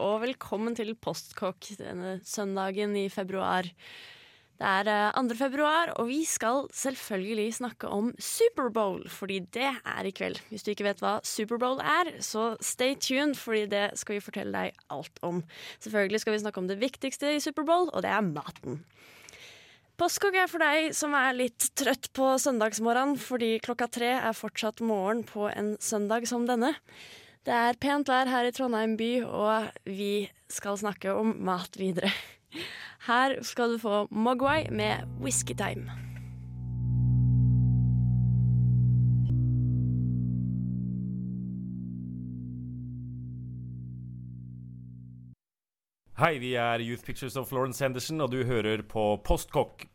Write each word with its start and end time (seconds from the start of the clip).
Og 0.00 0.22
velkommen 0.22 0.76
til 0.76 0.94
Postkokk 0.96 1.74
denne 1.78 2.16
søndagen 2.24 2.94
i 2.96 3.08
februar. 3.12 3.68
Det 4.60 4.68
er 4.68 4.88
eh, 4.92 5.16
2. 5.16 5.36
februar, 5.38 5.92
og 6.00 6.08
vi 6.10 6.20
skal 6.28 6.66
selvfølgelig 6.76 7.46
snakke 7.56 7.88
om 7.88 8.10
Superbowl, 8.20 9.06
fordi 9.08 9.38
det 9.56 9.68
er 9.68 10.08
i 10.08 10.12
kveld. 10.12 10.40
Hvis 10.50 10.64
du 10.64 10.72
ikke 10.72 10.84
vet 10.88 11.00
hva 11.04 11.18
Superbowl 11.24 11.80
er, 11.80 12.12
så 12.24 12.54
stay 12.64 12.96
tuned, 13.00 13.36
fordi 13.40 13.66
det 13.72 13.86
skal 14.00 14.18
vi 14.18 14.24
fortelle 14.24 14.52
deg 14.52 14.82
alt 14.92 15.20
om. 15.24 15.42
Selvfølgelig 15.80 16.24
skal 16.24 16.36
vi 16.36 16.42
snakke 16.44 16.60
om 16.60 16.68
det 16.68 16.80
viktigste 16.80 17.36
i 17.36 17.40
Superbowl, 17.44 17.88
og 17.92 18.04
det 18.04 18.12
er 18.12 18.24
maten. 18.24 18.82
Postkokk 20.00 20.36
er 20.40 20.48
for 20.48 20.64
deg 20.64 20.94
som 20.96 21.12
er 21.16 21.36
litt 21.36 21.72
trøtt 21.76 22.08
på 22.16 22.34
søndagsmorgenen, 22.40 23.18
fordi 23.20 23.58
klokka 23.64 23.88
tre 23.92 24.14
er 24.16 24.36
fortsatt 24.36 24.80
morgen 24.80 25.26
på 25.28 25.48
en 25.52 25.74
søndag 25.80 26.28
som 26.28 26.48
denne. 26.48 26.72
Det 27.40 27.54
er 27.56 27.76
pent 27.80 28.10
vær 28.10 28.28
her 28.28 28.44
i 28.44 28.52
Trondheim 28.52 28.98
by, 29.00 29.22
og 29.24 29.70
vi 29.88 30.28
skal 30.52 30.76
snakke 30.76 31.14
om 31.16 31.32
mat 31.40 31.78
videre. 31.80 32.10
Her 33.06 33.38
skal 33.48 33.72
du 33.72 33.78
få 33.80 34.02
Mogwai 34.12 34.66
med 34.68 35.08
Whiskytime. 35.24 35.88
Hei, 46.20 46.36
vi 46.36 46.52
er 46.60 46.84
Youth 46.84 47.06
Pictures 47.06 47.40
of 47.40 47.48
Florence 47.48 47.80
Henderson, 47.80 48.20
og 48.20 48.28
du 48.36 48.44
hører 48.44 48.84
på 48.84 49.16
Postkokk. 49.24 49.88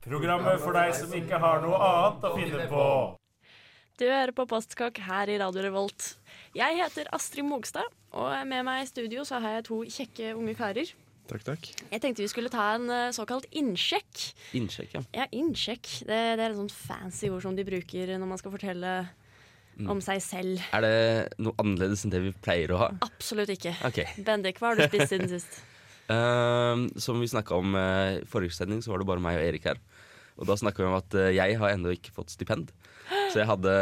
Programmet 0.00 0.64
for 0.64 0.72
deg 0.72 0.96
som 0.96 1.12
ikke 1.12 1.44
har 1.44 1.60
noe 1.60 1.76
annet 1.76 2.24
å 2.24 2.34
finne 2.38 2.72
på. 2.72 2.88
Du 3.96 4.04
hører 4.04 4.28
på 4.36 4.44
Postkokk 4.44 4.98
her 5.06 5.30
i 5.32 5.38
Radio 5.40 5.62
Revolt. 5.64 6.18
Jeg 6.52 6.76
heter 6.76 7.08
Astrid 7.16 7.46
Mogstad, 7.48 7.86
og 8.12 8.32
med 8.44 8.66
meg 8.66 8.82
i 8.82 8.88
studio 8.90 9.22
så 9.24 9.38
har 9.40 9.54
jeg 9.54 9.64
to 9.70 9.78
kjekke 9.88 10.34
unge 10.36 10.52
karer. 10.58 10.90
Takk, 11.30 11.46
takk. 11.46 11.68
Jeg 11.88 12.02
tenkte 12.04 12.20
vi 12.20 12.28
skulle 12.28 12.50
ta 12.52 12.66
en 12.74 12.90
eh, 12.92 13.14
såkalt 13.16 13.46
innsjekk. 13.56 14.26
Innsjekk, 14.58 14.98
ja. 14.98 15.00
Ja, 15.16 15.24
innsjekk. 15.32 15.88
Det, 16.04 16.18
det 16.36 16.44
er 16.44 16.50
et 16.50 16.58
sånt 16.58 16.74
fancy 16.76 17.30
ord 17.32 17.40
som 17.46 17.56
de 17.56 17.64
bruker 17.64 18.12
når 18.20 18.28
man 18.34 18.42
skal 18.42 18.52
fortelle 18.52 18.92
om 19.88 20.02
seg 20.04 20.20
selv. 20.26 20.66
Er 20.76 20.84
det 20.84 21.40
noe 21.40 21.56
annerledes 21.64 22.04
enn 22.04 22.12
det 22.12 22.20
vi 22.26 22.34
pleier 22.36 22.74
å 22.76 22.82
ha? 22.82 22.90
Absolutt 23.08 23.54
ikke. 23.56 23.72
Ok. 23.88 24.02
Bendik, 24.28 24.60
hva 24.60 24.74
har 24.74 24.82
du 24.82 24.90
spist 24.90 25.14
siden 25.14 25.32
sist? 25.32 25.62
Uh, 26.12 26.84
som 27.06 27.16
vi 27.24 27.32
snakka 27.32 27.56
om 27.56 27.72
uh, 27.72 28.20
forrige 28.28 28.60
sending, 28.60 28.84
så 28.84 28.92
var 28.92 29.00
det 29.00 29.08
bare 29.08 29.24
meg 29.24 29.40
og 29.40 29.48
Erik 29.48 29.72
her. 29.72 29.80
Og 30.36 30.52
da 30.52 30.60
snakka 30.60 30.84
vi 30.84 30.92
om 30.92 30.98
at 31.00 31.16
uh, 31.16 31.30
jeg 31.32 31.56
har 31.64 31.72
ennå 31.72 31.96
ikke 31.96 32.12
fått 32.20 32.36
stipend. 32.36 32.76
Så 33.32 33.40
jeg 33.42 33.48
hadde 33.50 33.72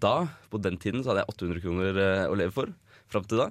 da, 0.00 0.14
på 0.50 0.60
den 0.62 0.76
tiden, 0.80 1.02
så 1.04 1.12
hadde 1.12 1.24
jeg 1.24 1.34
800 1.34 1.60
kroner 1.64 1.98
eh, 2.00 2.26
å 2.30 2.36
leve 2.38 2.54
for. 2.54 2.70
Fram 3.12 3.24
til 3.28 3.38
da. 3.42 3.48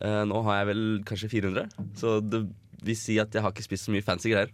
Eh, 0.00 0.22
nå 0.26 0.40
har 0.46 0.60
jeg 0.62 0.68
vel 0.72 0.82
kanskje 1.06 1.30
400, 1.30 1.68
så 2.00 2.16
det 2.24 2.40
vil 2.82 2.96
si 2.96 3.18
at 3.20 3.30
jeg 3.36 3.42
har 3.44 3.52
ikke 3.52 3.66
spist 3.66 3.86
så 3.86 3.92
mye 3.94 4.02
fancy 4.06 4.32
greier. 4.32 4.50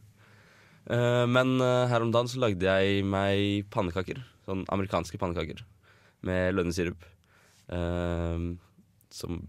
Eh, 0.90 1.24
men 1.30 1.56
her 1.90 2.02
om 2.04 2.10
dagen 2.14 2.28
så 2.30 2.38
lagde 2.42 2.66
jeg 2.66 3.04
meg 3.06 3.66
pannekaker. 3.70 4.20
Sånn 4.46 4.64
amerikanske 4.74 5.18
pannekaker. 5.18 5.62
Med 6.26 6.54
lønnesirup. 6.54 7.02
Som 9.16 9.46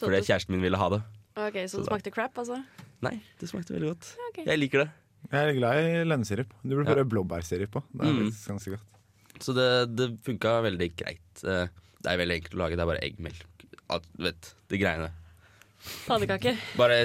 fordi 0.00 0.22
kjæresten 0.24 0.54
min 0.54 0.62
ville 0.64 0.78
ha 0.80 0.88
det. 0.94 1.02
Ok, 1.36 1.56
Så 1.68 1.76
Så 1.76 1.76
det 1.80 1.86
da- 1.86 1.92
smakte 1.96 2.12
crap, 2.14 2.34
altså? 2.38 2.56
Nei, 3.02 3.20
det 3.38 3.48
smakte 3.48 3.74
veldig 3.74 3.90
godt. 3.94 4.16
Okay. 4.30 4.44
Jeg 4.46 4.58
liker 4.58 4.78
det. 4.84 4.90
Jeg 5.30 5.48
er 5.48 5.58
glad 5.58 5.76
i 5.76 6.04
lønnesirup. 6.08 6.50
Du 6.64 6.74
burde 6.76 6.88
Ja. 6.88 6.94
prøve 6.94 7.08
blåbærsirup 7.08 7.70
på. 7.70 7.82
Det 7.94 8.06
er 8.08 8.12
Mm. 8.12 8.30
ganske 8.48 8.70
godt. 8.70 8.86
Så 9.42 9.54
det, 9.56 9.68
det 9.96 10.10
funka 10.26 10.58
veldig 10.66 10.90
greit. 11.00 11.44
Eh, 11.44 11.66
Det 12.00 12.08
er 12.12 12.16
veldig 12.20 12.36
enkelt 12.38 12.54
å 12.56 12.60
lage. 12.62 12.76
Det 12.76 12.84
er 12.84 12.88
bare 12.88 13.02
egg, 13.04 13.18
melk, 13.20 13.64
alt, 13.92 14.06
vet, 14.16 14.54
de 14.72 14.78
greiene. 14.80 15.10
Pannekaker. 16.06 16.56
Bare 16.80 17.00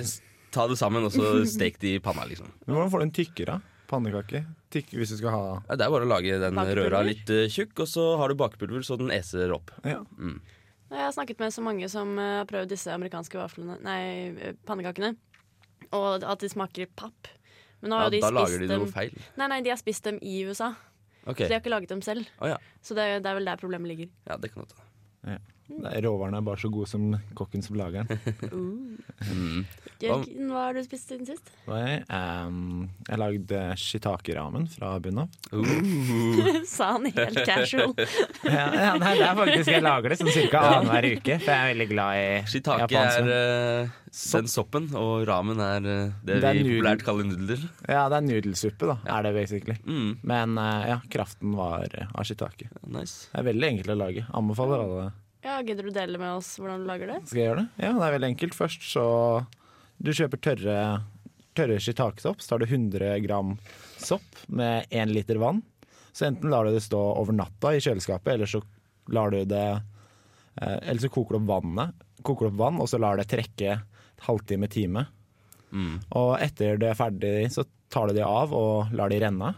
ta 0.56 0.68
det 0.72 0.78
sammen, 0.80 1.04
og 1.08 1.12
så 1.12 1.32
stek 1.56 1.80
det 1.82 1.96
i 1.98 2.00
panna, 2.04 2.24
liksom. 2.30 2.48
Men 2.66 2.76
hvordan 2.78 2.92
får 2.94 3.02
du 3.04 3.06
en 3.10 3.16
tykkere 3.20 3.58
pannekake? 3.92 4.44
Tykk, 4.74 4.94
hvis 4.98 5.12
du 5.14 5.18
skal 5.20 5.32
ha 5.36 5.42
Ja, 5.70 5.76
Det 5.78 5.86
er 5.86 5.92
bare 5.94 6.08
å 6.08 6.10
lage 6.10 6.40
den 6.42 6.56
Bakepulver? 6.58 6.90
røra 6.90 7.04
litt 7.06 7.30
eh, 7.32 7.46
tjukk, 7.52 7.76
og 7.84 7.88
så 7.92 8.06
har 8.20 8.32
du 8.32 8.36
bakepulver 8.40 8.84
så 8.88 8.98
den 9.00 9.12
eser 9.16 9.52
opp. 9.56 9.72
ja. 9.86 10.02
Mm. 10.20 10.40
Jeg 10.96 11.02
har 11.02 11.12
snakket 11.16 11.40
med 11.42 11.52
så 11.52 11.64
mange 11.66 11.88
som 11.92 12.12
eh, 12.22 12.34
har 12.40 12.46
prøvd 12.48 12.70
disse 12.72 12.92
amerikanske 12.94 13.36
vaflene 13.40 13.76
Nei, 13.84 14.54
pannekakene. 14.70 15.16
Og 15.98 16.24
at 16.24 16.40
de 16.44 16.50
smaker 16.52 16.88
papp. 16.96 17.28
Men 17.82 17.92
nå 17.92 17.98
har 18.00 18.06
Ja, 18.06 18.12
de 18.14 18.20
da 18.22 18.30
spist 18.30 18.38
lager 18.38 18.60
de 18.62 18.68
dem 18.70 18.84
noe 18.86 18.92
feil. 18.94 19.16
Nei, 19.36 19.48
nei, 19.52 19.58
de 19.66 19.74
har 19.74 19.80
spist 19.82 20.06
dem 20.08 20.20
i 20.22 20.36
USA. 20.48 20.70
Ok, 21.26 21.38
Så 21.42 21.48
de 21.50 21.54
har 21.56 21.62
ikke 21.64 21.74
laget 21.74 21.90
dem 21.90 22.02
selv. 22.06 22.26
Oh, 22.40 22.48
ja. 22.50 22.58
Så 22.82 22.94
det, 22.98 23.06
det 23.26 23.30
er 23.32 23.38
vel 23.40 23.46
der 23.50 23.58
problemet 23.62 23.88
ligger. 23.90 24.10
ja, 24.30 24.38
det 24.38 24.52
kan 24.54 24.62
godt. 24.64 24.76
Nei, 25.26 25.98
Råvarene 26.06 26.38
er 26.38 26.46
bare 26.46 26.62
så 26.62 26.70
gode 26.70 26.86
som 26.86 27.16
kokken 27.34 27.64
som 27.66 27.76
lager 27.80 28.04
den. 28.06 28.20
Mm. 28.56 28.98
Jørgen, 30.06 30.52
hva 30.52 30.64
har 30.68 30.78
du 30.78 30.82
spist 30.86 31.12
siden 31.12 31.28
sist? 31.28 31.52
Nei, 31.68 32.00
um, 32.10 32.86
jeg 33.08 33.22
lagde 33.22 33.62
shiitake-ramen 33.82 34.68
fra 34.72 34.94
bunnen 35.04 35.26
av. 35.26 35.36
Uh. 35.52 36.62
Sa 36.76 36.94
han 36.96 37.10
helt 37.10 37.42
casual. 37.50 37.96
Ja, 38.46 38.66
ja, 38.70 38.94
nei, 39.02 39.14
det 39.20 39.28
er 39.28 39.38
faktisk 39.42 39.74
Jeg 39.74 39.86
lager 39.86 40.14
det 40.14 40.20
sånn 40.22 40.32
ca. 40.52 40.64
annenhver 40.70 41.10
uke, 41.16 41.40
for 41.42 41.52
jeg 41.52 41.58
er 41.58 41.72
veldig 41.74 41.90
glad 41.92 42.22
i 42.22 42.28
Shiitake 42.52 42.86
japansk 42.86 43.22
er 43.22 43.34
eh, 43.36 43.96
den 44.16 44.48
soppen, 44.52 44.88
og 44.96 45.26
ramen 45.28 45.60
er 45.64 45.84
uh, 45.84 46.14
det, 46.24 46.40
Det 46.40 46.50
er 46.50 46.60
vi 46.60 46.64
populært 46.70 47.04
kaller 47.08 47.28
nudler. 47.28 47.68
Ja, 47.90 48.06
det 48.12 48.22
er 48.22 48.28
nudelsuppe, 48.30 48.94
da, 48.94 48.98
er 49.18 49.28
det 49.28 49.36
basically. 49.36 49.78
Mm. 49.84 50.16
Men 50.26 50.58
eh, 50.62 50.88
ja, 50.94 51.02
kraften 51.12 51.56
var 51.58 51.90
eh, 51.92 52.10
av 52.14 52.28
shiitake. 52.28 52.70
Nice. 52.88 53.30
Det 53.32 53.42
er 53.42 53.50
veldig 53.50 53.70
enkelt 53.74 53.94
å 53.94 54.00
lage. 54.00 54.26
Anbefaler 54.36 54.86
alle. 54.86 55.12
Ja, 55.46 55.60
Gidder 55.62 55.86
du 55.86 55.94
dele 55.94 56.18
med 56.22 56.40
oss 56.40 56.56
hvordan 56.58 56.82
du 56.82 56.90
lager 56.90 57.12
det? 57.12 57.20
Skal 57.30 57.42
jeg 57.42 57.50
gjøre 57.52 57.64
det? 57.64 57.68
Ja, 57.84 57.92
det 57.94 58.08
er 58.08 58.16
veldig 58.16 58.32
enkelt. 58.34 58.58
Først 58.58 58.88
så 58.90 59.06
Du 59.98 60.12
kjøper 60.14 60.42
tørre, 60.42 60.78
tørre 61.58 61.80
shiitakesopp. 61.82 62.42
Så 62.42 62.52
tar 62.52 62.64
du 62.64 62.68
100 62.68 63.20
gram 63.26 63.56
sopp 64.02 64.46
med 64.48 64.90
1 64.92 65.14
liter 65.16 65.40
vann. 65.42 65.64
Så 66.16 66.30
enten 66.30 66.52
lar 66.52 66.66
du 66.66 66.76
det 66.76 66.84
stå 66.86 67.00
over 67.20 67.36
natta 67.36 67.74
i 67.76 67.82
kjøleskapet, 67.84 68.36
eller 68.36 68.50
så 68.50 68.62
lar 69.12 69.34
du 69.34 69.42
det 69.46 69.66
eh, 69.76 70.78
Eller 70.88 71.02
så 71.04 71.12
koker 71.12 71.36
du 71.36 71.42
opp 71.42 71.50
vannet. 71.50 72.06
Koker 72.24 72.48
du 72.48 72.54
opp 72.54 72.62
vann, 72.62 72.80
og 72.80 72.88
så 72.90 73.00
lar 73.02 73.20
det 73.20 73.28
trekke 73.32 73.82
halvtime, 74.26 74.70
time. 74.72 75.06
Mm. 75.76 76.00
Og 76.16 76.38
etter 76.40 76.80
det 76.80 76.94
er 76.94 77.00
ferdig, 77.00 77.34
så 77.52 77.66
tar 77.92 78.10
du 78.10 78.18
det 78.18 78.26
av 78.26 78.54
og 78.56 78.94
lar 78.96 79.12
det 79.12 79.20
renne. 79.26 79.52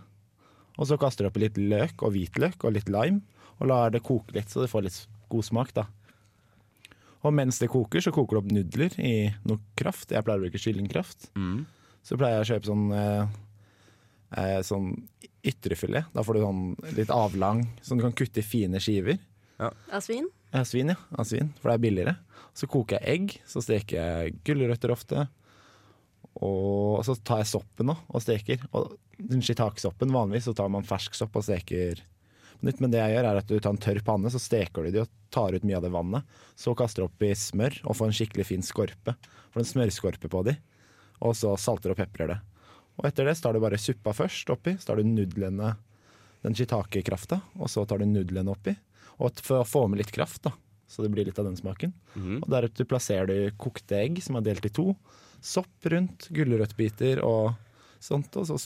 Og 0.77 0.89
så 0.89 0.97
kaster 1.01 1.25
du 1.25 1.31
oppi 1.31 1.45
litt 1.45 1.59
løk 1.61 2.01
og 2.05 2.13
hvitløk 2.15 2.65
og 2.65 2.75
litt 2.75 2.89
lime, 2.89 3.21
og 3.57 3.69
lar 3.71 3.93
det 3.93 4.05
koke 4.05 4.35
litt, 4.35 4.49
så 4.49 4.63
det 4.63 4.71
får 4.71 4.85
litt 4.85 4.99
god 5.31 5.45
smak, 5.45 5.73
da. 5.77 5.87
Og 7.27 7.33
mens 7.35 7.59
det 7.59 7.67
koker, 7.71 8.03
så 8.03 8.13
koker 8.15 8.37
det 8.37 8.43
opp 8.43 8.53
nudler 8.55 8.93
i 9.03 9.15
noe 9.47 9.59
kraft. 9.79 10.13
Jeg 10.15 10.23
pleier 10.23 10.39
å 10.39 10.45
bruke 10.45 10.61
kyllingkraft. 10.61 11.29
Mm. 11.35 11.65
Så 12.07 12.15
pleier 12.19 12.39
jeg 12.39 12.45
å 12.45 12.49
kjøpe 12.53 12.69
sånn, 12.69 12.85
eh, 12.95 13.33
eh, 14.39 14.59
sånn 14.63 14.91
ytrefilet. 15.47 16.07
Da 16.13 16.23
får 16.23 16.37
du 16.37 16.45
sånn 16.45 16.63
litt 16.95 17.11
avlang, 17.11 17.65
som 17.81 17.99
du 17.99 18.05
kan 18.05 18.15
kutte 18.15 18.39
i 18.39 18.47
fine 18.47 18.79
skiver. 18.79 19.19
Av 19.59 20.01
svin? 20.05 20.29
Ja, 20.53 20.63
svin, 20.63 20.93
ja. 20.93 20.95
Av 21.17 21.27
svin, 21.27 21.51
for 21.59 21.69
det 21.69 21.75
er 21.75 21.83
billigere. 21.83 22.15
Så 22.55 22.69
koker 22.71 23.01
jeg 23.01 23.07
egg, 23.13 23.41
så 23.49 23.61
steker 23.61 23.97
jeg 23.97 24.37
gulrøtter 24.47 24.93
ofte. 24.93 25.27
Og 26.37 27.03
så 27.05 27.17
tar 27.25 27.41
jeg 27.41 27.51
soppen 27.51 27.89
nå, 27.89 27.97
og 28.07 28.23
steker. 28.23 28.61
Og 28.77 28.95
shiitake-soppen, 29.17 30.13
vanligvis 30.13 30.47
så 30.47 30.55
tar 30.55 30.69
man 30.69 30.85
fersk 30.87 31.17
sopp 31.17 31.35
og 31.35 31.45
steker 31.47 31.99
nytt. 32.65 32.81
Men 32.83 32.93
det 32.93 33.01
jeg 33.01 33.15
gjør, 33.15 33.29
er 33.29 33.39
at 33.41 33.49
du 33.49 33.57
tar 33.59 33.73
en 33.75 33.81
tørr 33.81 34.01
panne, 34.05 34.31
så 34.33 34.41
steker 34.41 34.85
du 34.87 34.91
de 34.95 35.01
og 35.03 35.11
tar 35.33 35.55
ut 35.55 35.65
mye 35.67 35.77
av 35.77 35.85
det 35.85 35.93
vannet. 35.93 36.37
Så 36.57 36.73
kaster 36.77 37.03
du 37.03 37.07
oppi 37.09 37.33
smør 37.37 37.79
og 37.85 37.97
får 37.99 38.09
en 38.09 38.17
skikkelig 38.19 38.47
fin 38.49 38.65
skorpe. 38.65 39.15
Får 39.53 39.63
en 39.63 39.71
smørskorpe 39.71 40.31
på 40.31 40.43
de. 40.47 40.57
Og 41.25 41.35
så 41.37 41.55
salter 41.59 41.93
og 41.93 41.99
peprer 41.99 42.33
det. 42.33 42.39
Og 42.97 43.09
etter 43.09 43.27
det 43.27 43.35
så 43.37 43.47
tar 43.47 43.57
du 43.57 43.61
bare 43.63 43.79
suppa 43.81 44.13
først 44.15 44.49
oppi. 44.53 44.75
Så 44.77 44.89
tar 44.89 45.01
du 45.01 45.07
nudlene, 45.07 45.75
den 46.45 46.55
shiitake-krafta, 46.57 47.41
og 47.57 47.69
så 47.69 47.83
tar 47.89 48.01
du 48.01 48.09
nudlene 48.09 48.53
oppi. 48.53 48.73
Og 49.17 49.37
for 49.41 49.61
å 49.61 49.67
få 49.67 49.85
med 49.89 50.01
litt 50.01 50.13
kraft, 50.13 50.43
da. 50.45 50.53
Så 50.87 51.03
det 51.03 51.11
blir 51.11 51.27
litt 51.27 51.39
av 51.39 51.45
den 51.49 51.57
smaken. 51.59 51.93
Mhm. 52.15 52.41
Og 52.43 52.49
deretter 52.53 52.87
plasserer 52.87 53.27
du 53.27 53.51
kokte 53.59 53.97
egg 53.99 54.21
som 54.23 54.37
er 54.39 54.45
delt 54.45 54.65
i 54.65 54.71
to. 54.73 54.93
Sopp 55.43 55.89
rundt, 55.91 56.29
gulrøttbiter 56.33 57.21
og 57.25 57.57
sånt. 57.99 58.31
Og 58.39 58.47
så, 58.47 58.57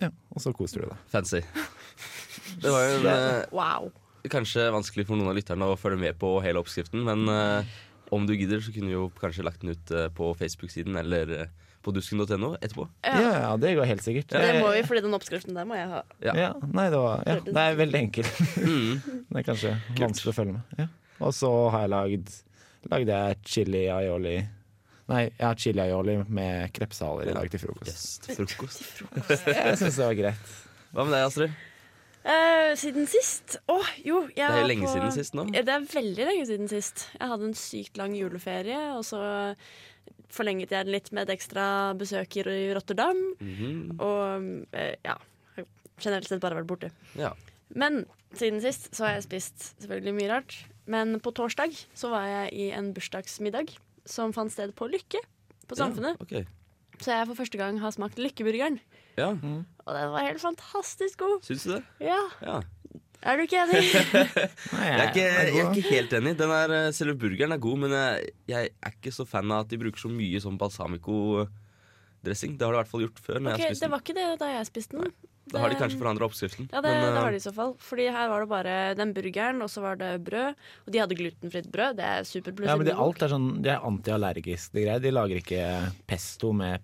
ja, 0.00 0.10
og 0.34 0.42
så 0.42 0.52
koser 0.56 0.82
du 0.82 0.90
deg. 0.90 0.98
Fancy. 1.12 1.44
Det 2.62 2.72
var 2.72 2.86
jo 2.86 3.00
en, 3.00 3.08
eh, 3.10 3.44
Wow. 3.54 3.90
kanskje 4.32 4.70
vanskelig 4.72 5.06
for 5.08 5.20
noen 5.20 5.32
av 5.32 5.36
lytterne 5.36 5.68
å 5.68 5.76
følge 5.76 6.00
med 6.00 6.18
på 6.20 6.36
hele 6.44 6.62
oppskriften, 6.62 7.02
men 7.04 7.28
uh, 7.28 7.74
om 8.14 8.24
du 8.26 8.32
gidder, 8.34 8.62
så 8.64 8.72
kunne 8.72 8.88
vi 8.88 8.96
jo 8.96 9.10
kanskje 9.20 9.44
lagt 9.44 9.60
den 9.60 9.74
ut 9.74 9.92
uh, 9.92 10.08
på 10.08 10.32
Facebook-siden 10.38 10.96
eller 10.96 11.50
på 11.84 11.92
dusken.no 11.92 12.54
etterpå. 12.64 12.86
Ja, 13.04 13.20
ja, 13.20 13.50
det 13.60 13.74
går 13.76 13.84
helt 13.90 14.04
sikkert. 14.04 14.32
Det 14.32 14.62
må 14.62 14.72
vi, 14.72 14.80
fordi 14.88 15.04
den 15.04 15.16
oppskriften 15.16 15.56
der 15.56 15.68
må 15.68 15.76
jeg 15.76 15.90
ha. 15.90 16.00
Ja. 16.24 16.34
Ja, 16.40 16.50
nei, 16.64 16.88
det, 16.88 17.00
var, 17.02 17.22
ja, 17.28 17.36
det 17.44 17.64
er 17.66 17.78
veldig 17.82 18.00
enkelt. 18.06 18.42
Mm. 18.56 19.02
Det 19.34 19.42
er 19.42 19.46
kanskje 19.50 19.76
vanskelig 19.98 20.32
å 20.32 20.36
følge 20.36 20.56
med. 20.56 20.74
Ja. 20.80 20.88
Og 21.24 21.34
så 21.36 21.50
har 21.74 21.84
jeg 21.84 21.92
lagd 21.92 22.34
lagde 22.90 23.16
jeg 23.16 23.38
chili 23.48 23.86
aioli 23.92 24.36
Nei, 25.08 25.26
jeg 25.26 25.44
har 25.44 25.58
chili 25.60 25.82
aioli 25.84 26.14
med 26.32 26.72
krepshaler 26.72 27.28
i 27.28 27.34
dag 27.36 27.50
til 27.52 27.60
frokost. 27.60 28.24
Yes, 28.24 28.38
frokost. 28.38 28.86
Jeg 29.50 29.74
syns 29.76 29.98
det 30.00 30.06
var 30.06 30.14
greit. 30.16 30.54
Hva 30.96 31.04
med 31.04 31.12
deg, 31.12 31.26
Astrid? 31.28 31.58
Eh, 32.24 32.70
siden 32.80 33.04
sist 33.10 33.58
Å, 33.68 33.76
jo. 34.04 34.22
Jeg 34.32 34.36
Det 34.36 34.44
er 34.48 34.60
jo 34.62 34.68
lenge 34.70 34.86
på- 34.86 34.92
siden 34.94 35.12
sist 35.12 35.34
nå. 35.36 35.44
Det 35.52 35.68
er 35.68 35.80
veldig 35.80 36.24
lenge 36.30 36.46
siden 36.48 36.68
sist. 36.70 37.08
Jeg 37.20 37.28
hadde 37.28 37.44
en 37.50 37.54
sykt 37.54 37.98
lang 38.00 38.14
juleferie, 38.16 38.78
og 38.96 39.04
så 39.04 39.20
forlenget 40.34 40.70
jeg 40.72 40.86
den 40.86 40.92
litt 40.94 41.12
med 41.12 41.28
et 41.28 41.36
ekstra 41.38 41.94
besøk 41.96 42.36
i 42.40 42.72
Rotterdam. 42.74 43.20
Mhm. 43.40 44.00
Og 44.00 44.66
uh, 44.74 44.94
ja, 45.04 45.16
generelt 46.00 46.26
sett 46.28 46.40
bare 46.40 46.56
vært 46.56 46.66
borte. 46.70 46.90
Ja. 47.14 47.34
Men 47.74 48.06
siden 48.34 48.60
sist 48.64 48.90
så 48.94 49.04
har 49.06 49.14
jeg 49.18 49.26
spist 49.28 49.74
selvfølgelig 49.82 50.14
mye 50.14 50.30
rart. 50.32 50.56
Men 50.86 51.18
på 51.20 51.32
torsdag 51.32 51.76
så 51.94 52.10
var 52.10 52.26
jeg 52.26 52.52
i 52.52 52.70
en 52.76 52.92
bursdagsmiddag 52.92 53.70
som 54.04 54.32
fant 54.32 54.52
sted 54.52 54.74
på 54.74 54.88
Lykke. 54.90 55.20
På 55.68 55.76
Samfunnet. 55.76 56.18
Ja, 56.18 56.24
okay. 56.24 56.44
Så 57.00 57.12
jeg 57.12 57.26
for 57.26 57.34
første 57.38 57.56
gang 57.58 57.78
har 57.80 57.90
smakt 57.94 58.16
Lykkeburgeren. 58.20 58.80
Ja. 59.18 59.28
Og 59.84 59.90
den 59.94 60.10
var 60.14 60.24
helt 60.26 60.40
fantastisk 60.42 61.18
god. 61.20 61.42
Syns 61.46 61.64
du 61.68 61.74
det? 61.76 61.82
Ja, 62.10 62.20
Ja. 62.44 62.60
Er 63.24 63.38
du 63.40 63.46
ikke 63.46 63.56
enig? 63.56 63.78
Nei, 64.76 64.84
Jeg 64.84 65.00
er, 65.00 65.06
ikke, 65.08 65.22
jeg 65.24 65.60
er 65.62 65.68
ikke 65.72 65.90
helt 65.94 66.10
enig. 66.18 66.34
Den 66.36 66.50
er, 66.52 66.72
eh, 66.76 66.88
selve 66.92 67.14
burgeren 67.16 67.54
er 67.56 67.60
god, 67.62 67.78
men 67.80 67.94
jeg, 67.96 68.26
jeg 68.52 68.68
er 68.84 68.92
ikke 68.98 69.12
så 69.16 69.24
fan 69.24 69.48
av 69.54 69.62
at 69.64 69.70
de 69.70 69.78
bruker 69.80 69.96
så 70.02 70.10
mye 70.12 70.40
sånn 70.44 70.58
balsamico-dressing. 70.60 72.58
Det 72.60 72.66
har 72.66 72.74
de 72.74 72.76
i 72.76 72.80
hvert 72.82 72.90
fall 72.90 73.04
gjort 73.06 73.22
før. 73.24 73.38
Når 73.40 73.56
Ok, 73.56 73.62
jeg 73.64 73.78
det 73.80 73.90
var 73.94 74.02
ikke 74.04 74.16
det 74.18 74.26
da 74.42 74.50
jeg 74.58 74.68
spiste 74.68 74.98
den. 75.00 75.14
Da 75.54 75.60
har 75.60 75.72
de 75.72 75.76
kanskje 75.76 75.98
forandra 76.00 76.24
oppskriften. 76.28 76.68
Ja, 76.72 76.80
det, 76.84 76.88
men, 76.92 77.02
det 77.04 77.08
eh, 77.14 77.22
har 77.22 77.32
de 77.32 77.40
i 77.40 77.44
så 77.44 77.52
fall. 77.56 77.72
Fordi 77.84 78.06
her 78.12 78.28
var 78.32 78.44
det 78.44 78.48
bare 78.52 78.76
den 79.00 79.12
burgeren, 79.16 79.60
og 79.64 79.68
så 79.72 79.82
var 79.84 79.98
det 80.00 80.12
brød. 80.24 80.60
Og 80.86 80.92
de 80.94 81.00
hadde 81.02 81.18
glutenfritt 81.18 81.68
brød. 81.72 81.96
Det 82.00 82.06
er 82.10 82.28
superpluss. 82.28 82.68
Ja, 82.70 82.76
men 82.80 82.88
de, 82.88 82.94
alt 83.06 83.24
er 83.24 83.32
sånn, 83.32 83.50
de 83.64 83.72
er 83.74 83.84
antiallergiske 83.88 84.72
De, 84.76 84.84
greier. 84.86 85.00
de 85.04 85.12
lager 85.16 85.40
ikke 85.40 85.64
pesto 86.08 86.52
med 86.56 86.80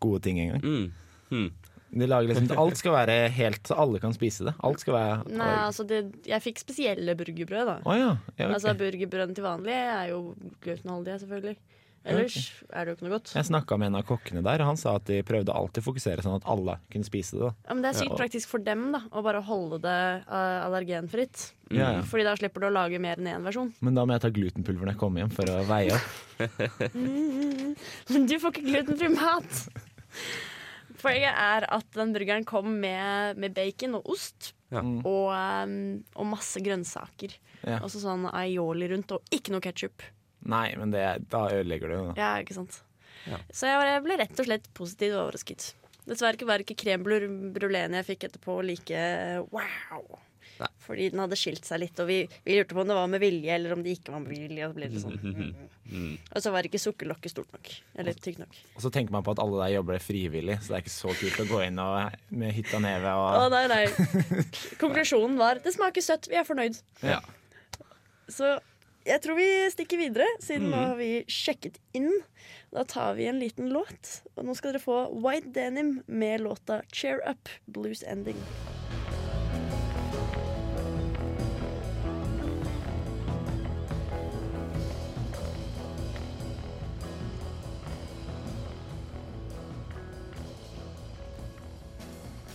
gode 0.00 0.20
ting 0.24 0.40
engang. 0.40 0.64
mm, 0.64 0.88
mm. 1.30 1.50
De 1.90 2.06
lager 2.06 2.30
liksom, 2.30 2.52
alt 2.62 2.78
skal 2.78 2.94
være 2.94 3.14
helt 3.34 3.66
så 3.66 3.74
alle 3.82 3.98
kan 4.02 4.12
spise 4.14 4.46
det. 4.46 4.52
Alt 4.62 4.82
skal 4.82 4.94
være 4.94 5.16
Nei, 5.40 5.50
altså 5.64 5.82
det, 5.90 6.04
jeg 6.28 6.44
fikk 6.44 6.62
spesielle 6.62 7.16
burgerbrød, 7.18 7.66
da. 7.66 7.76
Oh, 7.82 7.96
ja. 7.98 8.12
ja 8.38 8.46
okay. 8.46 8.54
Altså 8.54 8.76
Burgerbrødene 8.78 9.34
til 9.34 9.46
vanlig 9.46 9.74
er 9.74 10.12
jo 10.12 10.20
glutenholdige, 10.62 11.18
selvfølgelig. 11.24 11.56
Ellers 12.00 12.36
er 12.72 12.86
det 12.86 12.92
jo 12.92 12.96
ikke 12.96 13.04
noe 13.04 13.12
godt. 13.12 13.32
Jeg 13.36 13.44
snakka 13.44 13.76
med 13.76 13.90
en 13.90 13.98
av 13.98 14.04
kokkene 14.08 14.40
der, 14.44 14.62
og 14.62 14.70
han 14.70 14.78
sa 14.80 14.94
at 14.96 15.04
de 15.10 15.18
prøvde 15.26 15.52
alltid 15.52 15.82
å 15.82 15.84
fokusere 15.84 16.22
sånn 16.24 16.38
at 16.38 16.46
alle 16.48 16.78
kunne 16.92 17.04
spise 17.04 17.36
det. 17.36 17.50
da. 17.50 17.50
Ja, 17.66 17.74
men 17.74 17.82
det 17.84 17.90
er 17.90 17.98
sykt 17.98 18.06
Ja, 18.06 18.14
og- 18.14 18.20
praktisk 18.22 18.52
for 18.54 18.64
dem 18.64 18.86
da 18.94 19.02
å 19.10 19.24
bare 19.26 19.42
holde 19.44 19.80
det 19.84 19.98
uh, 20.30 20.60
allergenfritt. 20.64 21.50
Ja, 21.68 21.90
ja. 21.98 22.06
Fordi 22.08 22.24
da 22.24 22.36
slipper 22.38 22.64
du 22.64 22.70
å 22.70 22.72
lage 22.72 23.02
mer 23.02 23.20
enn 23.20 23.28
én 23.34 23.44
versjon. 23.44 23.74
Men 23.84 23.98
da 23.98 24.06
må 24.06 24.16
jeg 24.16 24.24
ta 24.24 24.30
glutenpulver 24.32 24.86
når 24.86 24.94
jeg 24.94 25.02
kommer 25.02 25.20
hjem 25.20 25.34
for 25.34 25.52
å 25.52 25.58
veie 25.68 25.98
opp. 25.98 26.08
Men 28.14 28.26
du 28.30 28.38
får 28.40 28.56
ikke 28.56 28.66
glutenfri 28.70 29.12
mat! 29.18 29.66
Poenget 31.00 31.32
er 31.40 31.66
at 31.72 31.86
den 31.96 32.12
burgeren 32.14 32.44
kom 32.48 32.68
med, 32.82 33.38
med 33.40 33.54
bacon 33.56 33.96
og 34.00 34.08
ost. 34.14 34.52
Ja. 34.70 34.82
Mm. 34.86 35.00
Og, 35.08 35.30
um, 35.34 35.74
og 36.14 36.28
masse 36.30 36.60
grønnsaker. 36.62 37.32
Ja. 37.64 37.80
Og 37.82 37.90
så 37.92 38.02
sånn 38.04 38.28
aioli 38.30 38.88
rundt, 38.92 39.10
og 39.16 39.34
ikke 39.34 39.54
noe 39.54 39.64
ketsjup. 39.64 40.04
Nei, 40.48 40.68
men 40.80 40.92
det, 40.94 41.02
da 41.32 41.46
ødelegger 41.52 41.90
du 41.92 41.96
det. 41.98 42.14
Ja, 42.20 42.34
ikke 42.40 42.56
sant? 42.56 42.78
Ja. 43.28 43.36
Så 43.52 43.66
jeg, 43.68 43.76
var- 43.80 43.90
jeg 43.90 44.04
ble 44.06 44.16
rett 44.22 44.38
og 44.40 44.46
slett 44.48 44.70
positivt 44.76 45.18
overrasket. 45.18 45.66
Dessverre 46.08 46.46
var 46.48 46.62
ikke 46.64 46.78
krembrulene 46.80 47.50
bruléen 47.52 47.92
jeg 47.98 48.06
fikk 48.08 48.24
etterpå 48.30 48.54
like 48.64 49.02
wow. 49.52 50.06
Nei. 50.60 50.68
Fordi 50.84 51.08
den 51.12 51.22
hadde 51.22 51.38
skilt 51.38 51.64
seg 51.64 51.80
litt, 51.80 52.00
og 52.02 52.08
vi, 52.10 52.18
vi 52.44 52.56
lurte 52.58 52.76
på 52.76 52.82
om 52.82 52.88
det 52.90 52.96
var 52.98 53.10
med 53.10 53.22
vilje 53.22 53.54
eller 53.54 53.72
om 53.76 53.82
det 53.84 53.94
ikke 53.96 54.12
var 54.12 54.22
med 54.24 54.32
vilje. 54.34 54.68
Og, 54.68 54.80
det 54.80 55.02
sånn. 55.02 55.20
Mm. 55.90 56.14
og 56.30 56.42
så 56.44 56.52
var 56.54 56.66
ikke 56.68 56.78
sukkerlokket 56.82 57.32
stort 57.32 57.50
nok. 57.54 57.70
Eller 57.98 58.14
tykt 58.14 58.42
nok. 58.42 58.58
Og 58.76 58.84
så 58.84 58.92
tenker 58.94 59.14
man 59.14 59.24
på 59.26 59.32
at 59.34 59.40
alle 59.42 59.62
der 59.64 59.74
jobber 59.78 60.02
frivillig, 60.04 60.58
så 60.60 60.74
det 60.74 60.78
er 60.78 60.84
ikke 60.84 60.94
så 60.96 61.14
kult 61.18 61.40
å 61.42 61.48
gå 61.50 61.62
inn 61.66 61.80
og, 61.82 62.18
med 62.42 62.54
hytta 62.54 62.78
nede 62.82 63.14
Å, 63.16 63.46
nei, 63.52 63.64
nei. 63.72 63.84
Konklusjonen 64.82 65.38
var 65.40 65.62
det 65.64 65.72
smaker 65.74 66.04
søtt, 66.04 66.28
vi 66.30 66.38
er 66.38 66.46
fornøyd. 66.48 66.78
Ja. 67.06 67.18
Så 68.30 68.58
jeg 69.08 69.22
tror 69.24 69.38
vi 69.40 69.48
stikker 69.72 69.98
videre, 69.98 70.26
siden 70.44 70.68
Mm. 70.68 70.74
nå 70.74 70.82
har 70.92 70.96
vi 71.00 71.10
sjekket 71.26 71.80
inn. 71.96 72.12
Da 72.70 72.84
tar 72.84 73.16
vi 73.16 73.26
en 73.26 73.40
liten 73.40 73.72
låt, 73.72 74.20
og 74.36 74.44
nå 74.46 74.54
skal 74.54 74.72
dere 74.76 74.84
få 74.84 75.00
White 75.24 75.50
Denim 75.56 76.02
med 76.06 76.44
låta 76.44 76.82
Cheer 76.92 77.18
Up 77.26 77.48
Blues 77.66 78.04
Ending. 78.06 78.38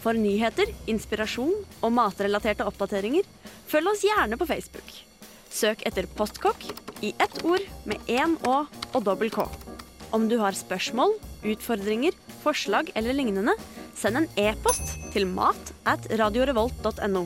For 0.05 0.13
nyheter, 0.13 0.69
inspirasjon 0.85 1.63
og 1.81 1.93
matrelaterte 1.97 2.65
oppdateringer, 2.69 3.25
følg 3.65 3.89
oss 3.89 4.03
gjerne 4.05 4.37
på 4.37 4.45
Facebook. 4.45 4.91
Søk 5.49 5.81
etter 5.89 6.05
Postkokk 6.05 6.61
i 7.01 7.09
ett 7.17 7.39
ord 7.41 7.63
med 7.89 8.11
én 8.11 8.35
Å 8.45 8.67
og 8.67 8.99
dobbel 9.07 9.33
K. 9.33 9.47
Om 10.13 10.27
du 10.29 10.37
har 10.43 10.53
spørsmål, 10.53 11.15
utfordringer, 11.41 12.13
forslag 12.43 12.93
eller 12.93 13.17
lignende, 13.17 13.57
send 13.97 14.21
en 14.21 14.29
e-post 14.37 14.93
til 15.15 15.25
mat 15.25 15.73
at 15.89 16.05
radiorevolt.no. 16.21 17.25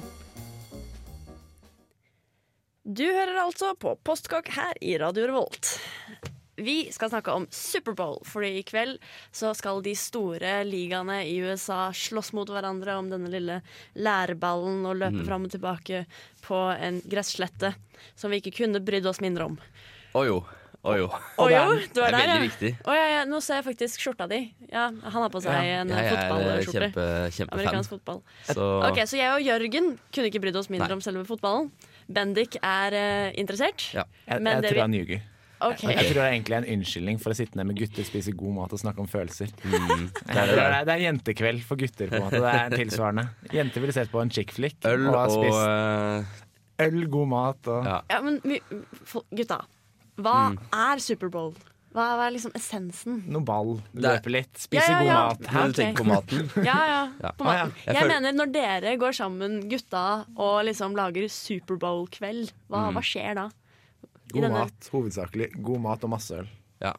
Du 2.87 3.05
hører 3.05 3.43
altså 3.43 3.75
på 3.75 3.97
Postkokk 4.07 4.53
her 4.55 4.79
i 4.79 4.95
Radio 5.03 5.27
Revolt. 5.27 5.75
Vi 6.59 6.91
skal 6.91 7.09
snakke 7.13 7.31
om 7.33 7.47
Superbowl, 7.53 8.19
fordi 8.27 8.51
i 8.59 8.63
kveld 8.67 8.97
så 9.31 9.53
skal 9.55 9.81
de 9.85 9.93
store 9.95 10.59
ligaene 10.67 11.21
i 11.25 11.37
USA 11.45 11.89
slåss 11.95 12.33
mot 12.37 12.49
hverandre 12.51 12.97
om 12.99 13.09
denne 13.09 13.31
lille 13.31 13.61
lærballen 13.95 14.85
og 14.89 14.97
løpe 14.99 15.25
fram 15.27 15.47
og 15.47 15.53
tilbake 15.53 16.03
på 16.45 16.59
en 16.75 17.01
gresslette 17.09 17.73
som 18.19 18.31
vi 18.31 18.41
ikke 18.41 18.55
kunne 18.63 18.81
brydd 18.83 19.07
oss 19.09 19.21
mindre 19.23 19.49
om. 19.51 19.59
Å 20.15 20.23
jo. 20.27 20.39
Å 20.79 20.93
jo. 20.95 21.07
Å 21.11 21.45
jo. 21.51 21.63
Du 21.75 21.75
er- 21.75 21.87
Det 21.91 21.99
er 21.99 22.07
er 22.07 22.11
der, 22.11 22.19
veldig 22.19 22.35
ja. 22.35 22.43
viktig. 22.47 22.69
Å, 22.87 22.93
ja, 22.95 23.07
ja. 23.17 23.23
Nå 23.27 23.41
ser 23.43 23.55
jeg 23.59 23.65
faktisk 23.65 23.99
skjorta 23.99 24.29
di. 24.31 24.37
Ja, 24.71 24.85
han 24.87 25.11
har 25.11 25.29
på 25.29 25.41
seg 25.43 25.51
Ja, 25.51 25.81
en 25.81 25.89
Jeg 25.89 26.05
er 26.05 26.15
fotballskjorte. 26.15 26.71
kjempe, 26.93 27.07
kjempefan. 27.35 27.59
Amerikansk 27.59 27.89
fotball. 27.89 28.21
Så 28.47 28.67
Ok, 28.87 28.97
Så 29.05 29.17
jeg 29.19 29.27
og 29.33 29.41
Jørgen 29.43 29.99
kunne 30.13 30.29
ikke 30.31 30.39
brydd 30.41 30.55
oss 30.55 30.69
mindre 30.69 30.87
Nei. 30.87 30.95
om 30.95 31.01
selve 31.01 31.25
fotballen. 31.27 31.71
Bendik 32.09 32.55
er 32.63 32.95
uh, 32.95 33.31
interessert. 33.35 33.91
Ja. 33.93 34.03
Jeg, 34.25 34.41
Men 34.41 34.53
jeg 34.53 34.61
det 34.61 34.69
tror 34.71 34.75
vi- 34.75 34.81
han 34.87 34.93
ljuger. 34.93 35.21
Ok. 35.61 35.81
Jeg 35.83 36.05
tror 36.07 36.13
det 36.19 36.23
er 36.23 36.33
egentlig 36.35 36.55
en 36.57 36.67
unnskyldning 36.77 37.17
for 37.19 37.33
å 37.33 37.35
sitte 37.35 37.59
ned 37.59 37.67
med 37.67 37.79
gutter, 37.81 38.05
spise 38.07 38.31
god 38.31 38.53
mat 38.55 38.73
og 38.73 38.79
snakke 38.79 38.99
om 39.03 39.07
følelser. 39.11 39.51
mm, 39.63 40.05
Det 40.29 40.37
er, 40.37 40.51
det 40.53 40.59
er, 40.65 40.85
det 40.87 40.93
er 40.95 41.03
jentekveld 41.05 41.63
for 41.67 41.75
gutter, 41.81 42.07
på 42.11 42.15
en 42.15 42.27
måte. 42.27 42.39
Det 42.43 42.53
er 42.61 42.77
tilsvarende. 42.79 43.25
Jenter 43.51 43.81
ville 43.83 43.95
sett 43.97 44.11
på 44.13 44.21
en 44.23 44.31
chick 44.31 44.51
flick 44.55 44.77
øl 44.87 45.09
og 45.11 45.33
spist 45.35 45.65
eh, 45.65 46.85
øl, 46.87 47.01
god 47.11 47.27
mat 47.33 47.67
og 47.75 47.89
Ja. 47.91 47.97
Ja, 48.13 48.21
men 48.23 48.39
vi, 48.43 48.61
gutta, 49.35 49.59
hva 50.19 50.37
Mm. 50.53 50.57
er 50.75 50.99
Superbowl? 51.03 51.53
Hva, 51.89 52.03
er 52.27 52.31
liksom 52.35 52.51
essensen? 52.53 53.23
noe 53.33 53.41
ball. 53.41 53.79
Løpe 53.97 54.29
litt, 54.29 54.51
spise 54.61 54.85
Ja, 54.91 54.99
ja, 55.01 55.05
ja. 55.07 55.21
god 55.33 55.39
mat. 55.41 55.53
Når 55.55 55.71
du 55.71 55.73
tenker 55.79 56.03
på 56.03 56.07
maten. 56.11 56.51
Ja, 56.69 56.75
ja. 56.85 56.99
Ja. 57.25 57.31
På 57.35 57.47
Ah, 57.49 57.55
ja. 57.57 57.63
maten. 57.65 57.79
Jeg 57.87 57.95
Jeg 57.97 58.07
mener, 58.11 58.31
når 58.37 58.51
dere 58.53 58.91
går 59.01 59.15
sammen, 59.17 59.55
gutta, 59.71 60.03
og 60.37 60.65
liksom 60.69 60.93
lager 60.95 61.25
Superbowl-kveld, 61.27 62.51
hva, 62.69 62.83
Mm. 62.89 62.93
hva 62.95 63.01
skjer 63.03 63.33
da? 63.35 63.47
God 64.33 64.43
denne- 64.45 64.59
mat, 64.63 64.89
hovedsakelig. 64.93 65.49
God 65.63 65.79
mat 65.81 66.03
og 66.03 66.09
masse 66.13 66.31
øl. 66.43 66.47
Ja. 66.81 66.93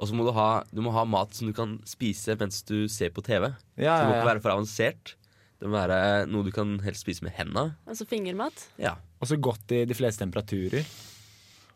Og 0.00 0.08
så 0.08 0.14
må 0.16 0.24
du 0.24 0.32
ha, 0.32 0.62
du 0.72 0.80
må 0.82 0.92
ha 0.92 1.04
mat 1.04 1.34
som 1.36 1.46
du 1.50 1.52
kan 1.56 1.78
spise 1.84 2.36
mens 2.40 2.62
du 2.64 2.86
ser 2.88 3.10
på 3.10 3.22
TV. 3.22 3.50
Ja, 3.76 3.98
Så 3.98 4.04
det 4.04 4.08
må 4.08 4.14
ikke 4.20 4.30
være 4.34 4.42
for 4.42 4.50
avansert. 4.56 5.14
Det 5.60 5.68
må 5.68 5.76
være 5.76 6.26
noe 6.26 6.42
du 6.46 6.50
kan 6.56 6.78
helst 6.80 7.02
spise 7.04 7.22
med 7.22 7.32
henda. 7.36 7.66
Altså 7.86 8.06
fingermat? 8.08 8.68
Ja. 8.80 8.94
Og 9.20 9.28
så 9.28 9.36
godt 9.36 9.70
i 9.76 9.84
de 9.84 9.94
fleste 9.94 10.24
temperaturer. 10.24 10.86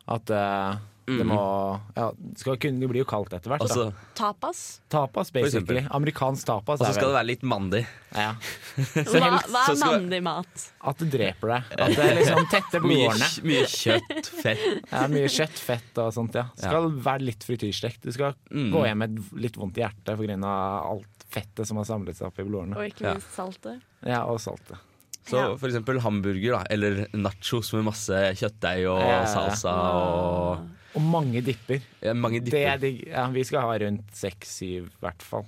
At 0.09 0.31
det 1.07 1.21
Mhm. 1.21 1.29
må 1.29 1.81
Ja, 1.97 2.11
skal 2.37 2.57
kunne, 2.57 2.81
det 2.81 2.89
blir 2.89 3.03
jo 3.03 3.05
kaldt 3.05 3.33
etter 3.37 3.51
hvert. 3.53 3.61
Også, 3.61 3.91
da. 3.91 4.05
Tapas? 4.15 4.81
Tapas, 4.89 5.31
basically. 5.31 5.83
Amerikansk 5.91 6.47
tapas. 6.47 6.81
og 6.81 6.87
så 6.87 6.95
skal 6.95 7.09
det 7.13 7.17
være 7.19 7.27
litt 7.27 7.43
mandig. 7.43 7.87
ja, 8.15 8.35
Hva, 8.77 9.43
hva 9.51 9.65
er 9.69 9.77
mandig 9.85 10.23
mat? 10.23 10.65
At 10.83 10.99
det 10.99 11.11
dreper 11.13 11.49
deg. 11.49 11.63
At 11.79 11.95
det 11.97 12.09
liksom 12.21 12.47
tetter 12.51 12.81
Mye, 12.85 13.09
blodårene. 13.11 13.45
mye 13.45 13.67
kjøtt, 13.69 14.31
fett. 14.43 14.65
Ja, 14.93 15.07
mye 15.09 15.29
kjøtt, 15.29 15.59
fett 15.59 15.99
og 15.99 16.13
sånt, 16.17 16.35
ja. 16.35 16.47
Det 16.57 16.65
skal 16.71 16.89
være 17.05 17.21
litt 17.29 17.45
frityrstekt. 17.45 18.01
Du 18.03 18.13
skal 18.13 18.35
Mm. 18.51 18.71
gå 18.73 18.85
hjem 18.87 18.99
med 18.99 19.21
litt 19.41 19.57
vondt 19.57 19.77
i 19.79 19.83
hjertet 19.85 20.17
pga. 20.17 20.39
alt 20.91 21.07
fettet 21.31 21.67
som 21.67 21.77
har 21.77 21.85
samlet 21.85 22.15
seg 22.17 22.29
opp 22.29 22.39
i 22.39 22.45
blodårene. 22.45 22.77
Og 22.77 22.91
ikke 22.93 23.03
Ja. 23.09 23.15
minst 23.15 23.35
saltet. 23.37 23.81
Ja, 24.07 24.25
og 24.25 24.39
saltet. 24.39 24.79
Så 25.27 25.37
Ja. 25.41 25.57
for 25.57 25.69
eksempel 25.69 25.99
hamburger, 26.01 26.53
da. 26.59 26.65
Eller 26.71 27.07
nachos 27.15 27.73
med 27.73 27.85
masse 27.85 28.13
kjøttdeig 28.37 28.85
og 28.87 29.27
salsa 29.27 29.73
og 29.73 30.69
Og 30.95 31.03
mange 31.03 31.43
dipper. 31.45 31.83
Ja, 32.05 32.15
mange 32.15 32.41
Det 32.45 32.65
er 32.65 32.79
digg. 32.83 33.05
Ja, 33.11 33.27
vi 33.35 33.45
skal 33.47 33.67
ha 33.67 33.77
rundt 33.83 34.11
seks-syv, 34.15 34.89
i 34.93 35.03
hvert 35.03 35.23
fall. 35.27 35.47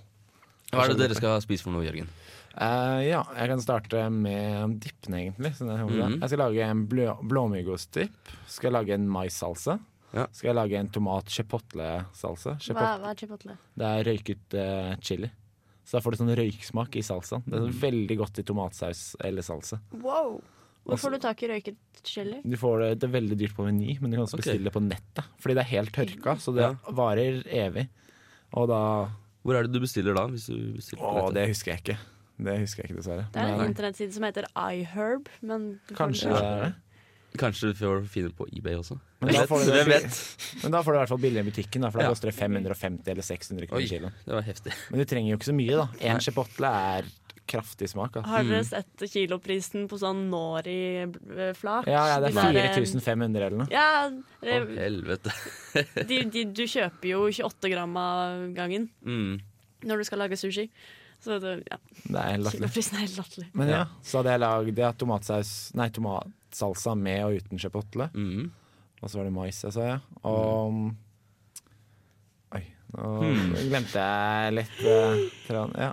Hva 0.73 0.85
er 0.85 0.95
det 0.95 1.05
dere 1.05 1.19
skal 1.19 1.41
spise 1.45 1.63
for 1.67 1.75
noe, 1.77 1.85
Jørgen? 1.87 2.09
Uh, 2.57 3.03
ja, 3.05 3.21
jeg 3.37 3.51
kan 3.53 3.61
starte 3.61 4.07
med 4.11 4.79
dippene, 4.81 5.27
egentlig. 5.27 5.53
Så 5.59 5.69
det 5.69 5.75
er 5.77 5.83
hovedet. 5.85 6.09
Mhm. 6.09 6.21
Jeg 6.25 6.33
skal 6.33 6.43
lage 6.43 6.71
en 6.73 6.87
blå, 6.91 7.09
blåmugostdipp. 7.23 8.33
Skal 8.49 8.71
jeg 8.71 8.77
lage 8.79 8.97
en 8.97 9.09
maissalse. 9.13 9.79
Ja. 10.17 10.25
Skal 10.33 10.49
jeg 10.51 10.57
lage 10.57 10.79
en 10.81 10.89
tomat-chipotle-salse. 10.89 12.55
Hva, 12.57 12.63
Chipotle, 12.63 12.93
hva 13.03 13.11
er 13.11 13.21
chipotle? 13.21 13.57
det 13.77 13.91
er 13.91 14.09
røyket 14.09 14.57
uh, 14.57 14.95
chili. 15.05 15.31
Så 15.87 15.99
da 15.99 16.03
får 16.03 16.17
du 16.17 16.21
sånn 16.25 16.35
røyksmak 16.41 16.97
i 16.99 17.03
salsaen. 17.07 17.45
Det 17.47 17.61
er 17.61 17.75
veldig 17.85 18.17
godt 18.19 18.41
i 18.41 18.45
tomatsaus 18.49 19.03
eller 19.23 19.45
salsa. 19.47 19.79
Wow. 20.03 20.41
Hvor 20.87 21.01
får 21.03 21.11
du 21.17 21.19
tak 21.25 21.43
i 21.43 21.49
røyket 21.51 21.77
chili? 22.07 22.41
Du 22.47 22.57
får 22.61 22.81
det, 22.85 22.91
det 23.03 23.09
er 23.09 23.15
veldig 23.17 23.39
dyrt 23.41 23.55
på 23.57 23.65
Meny, 23.67 23.97
men 24.01 24.11
du 24.13 24.17
kan 24.17 24.25
også 24.27 24.39
okay. 24.39 24.45
bestille 24.53 24.69
det 24.71 24.75
på 24.77 24.83
nettet. 24.87 25.25
Fordi 25.43 25.55
det 25.59 25.65
er 25.65 25.71
helt 25.73 25.93
tørka, 25.97 26.37
så 26.43 26.55
det 26.55 26.63
Ja. 26.63 26.75
varer 26.95 27.43
evig. 27.51 27.89
Og 28.55 28.69
da 28.71 28.83
Hvor 29.47 29.55
er 29.59 29.63
det 29.67 29.73
du 29.73 29.81
bestiller 29.83 30.15
da? 30.15 30.27
Hvis 30.31 30.47
du 30.47 30.57
bestiller 30.79 31.03
på 31.03 31.27
Å, 31.27 31.33
det 31.35 31.49
husker 31.51 31.73
jeg 31.75 31.83
ikke. 31.85 31.99
Det 32.39 32.59
husker 32.61 32.83
jeg 32.83 32.91
ikke, 32.91 32.99
dessverre. 33.01 33.27
Det 33.33 33.41
er 33.43 33.53
en 33.55 33.67
internettside 33.71 34.13
som 34.13 34.23
heter 34.27 34.45
iHerb, 34.55 35.29
men 35.43 35.81
kanskje 35.97 36.31
det 36.35 36.43
er 36.45 36.65
det. 36.67 36.73
Kanskje 37.37 37.69
du 37.73 37.75
får 37.77 38.05
finne 38.09 38.31
på 38.33 38.47
eBay 38.49 38.77
også? 38.79 38.97
Men 39.21 39.33
da, 39.35 39.43
får 39.49 39.65
du 39.67 39.73
det, 39.77 39.85
vet? 39.89 40.19
men 40.63 40.73
da 40.73 40.81
får 40.85 40.93
du 40.93 40.97
i 40.97 41.01
hvert 41.03 41.09
fall 41.13 41.21
billig 41.21 41.43
i 41.43 41.49
butikken, 41.51 41.83
da, 41.85 41.91
for 41.91 42.01
da 42.01 42.07
Ja. 42.07 42.15
koster 42.15 42.31
det 42.31 42.37
550 42.39 43.11
eller 43.13 43.23
600 43.27 43.67
kroner 43.69 43.89
kiloen. 43.91 44.13
Det 44.25 44.35
var 44.37 44.43
heftig. 44.47 44.73
Men 44.91 45.01
du 45.03 45.05
trenger 45.05 45.31
jo 45.33 45.37
ikke 45.41 45.51
så 45.51 45.57
mye, 45.57 45.77
da. 45.77 45.87
Én 46.13 46.21
chipotle 46.25 46.71
er 46.97 47.11
kraftig 47.47 47.89
smak. 47.93 48.17
Altså. 48.19 48.29
Har 48.31 48.45
dere 48.49 48.65
sett 48.67 49.05
kiloprisen 49.13 49.87
på 49.91 49.99
sånn 50.01 50.25
nori-flak? 50.33 51.87
Ja, 51.91 52.03
ja, 52.13 52.21
det 52.25 52.33
er 52.33 52.59
eh, 52.61 52.75
4500 52.75 53.47
eller 53.47 53.59
noe. 53.63 53.69
Ja, 53.71 53.87
Å, 54.11 54.45
eh, 54.47 54.67
helvete. 54.81 55.33
de, 56.11 56.21
de, 56.35 56.45
du 56.51 56.65
kjøper 56.67 57.11
jo 57.13 57.25
28 57.31 57.71
gram 57.73 57.97
av 58.03 58.47
gangen 58.57 58.89
Mm. 59.07 59.39
når 59.87 60.03
du 60.03 60.09
skal 60.09 60.25
lage 60.25 60.39
sushi. 60.41 60.69
Så 61.23 61.39
det, 61.41 61.55
ja, 61.71 61.79
Det 62.05 62.19
er 62.21 62.35
helt 62.37 62.51
kiloprisen 62.53 62.99
er 62.99 63.07
helt 63.07 63.17
latterlig. 63.23 63.49
Men 63.57 63.71
ja, 63.73 63.85
så 64.05 64.19
hadde 64.21 64.35
jeg 64.35 64.43
lagd 64.43 64.81
tomatsaus 65.01 65.53
Nei, 65.79 65.87
tomatsalsa 65.97 66.93
med 66.99 67.23
og 67.25 67.39
uten 67.41 67.59
chipotle. 67.63 68.11
Mm. 68.13 68.51
Og 69.01 69.09
så 69.11 69.19
var 69.21 69.25
det 69.29 69.33
mais 69.37 69.63
jeg 69.65 69.73
sa, 69.77 69.87
ja. 69.95 69.99
Og 70.29 70.93
Oi, 72.57 72.63
nå 72.93 73.07
Hmm. 73.23 73.55
glemte 73.71 74.05
jeg 74.05 74.55
litt 74.59 74.79
uh, 74.85 75.25
tran, 75.49 75.73
Ja. 75.79 75.93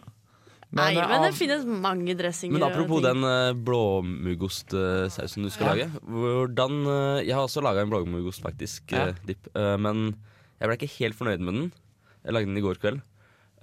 Nei, 0.74 0.96
eh, 0.98 1.06
men 1.08 1.22
det 1.27 1.34
finnes 1.38 1.65
mange 1.70 2.15
dressinger. 2.18 2.58
Men 2.58 2.65
apropos 2.65 3.03
den 3.06 3.22
uh, 3.22 3.53
blåmuggostsausen 3.53 5.44
du 5.46 5.50
skal 5.53 5.68
Ja. 5.68 5.74
lage. 5.86 6.01
Hvordan 6.01 6.80
eh, 6.88 7.24
Jeg 7.27 7.36
har 7.36 7.44
også 7.46 7.62
laga 7.62 7.82
en 7.84 7.89
blåmuggost, 7.92 8.42
faktisk. 8.42 8.92
Ja. 8.92 9.08
eh, 9.12 9.13
dipp. 9.27 9.48
Eh, 9.56 9.77
men 9.77 10.15
jeg 10.60 10.68
ble 10.70 10.77
ikke 10.77 10.92
helt 11.00 11.15
fornøyd 11.20 11.39
med 11.46 11.53
den. 11.53 11.72
Jeg 12.25 12.34
lagde 12.34 12.48
den 12.50 12.58
i 12.58 12.62
går 12.65 12.80
kveld. 12.82 13.01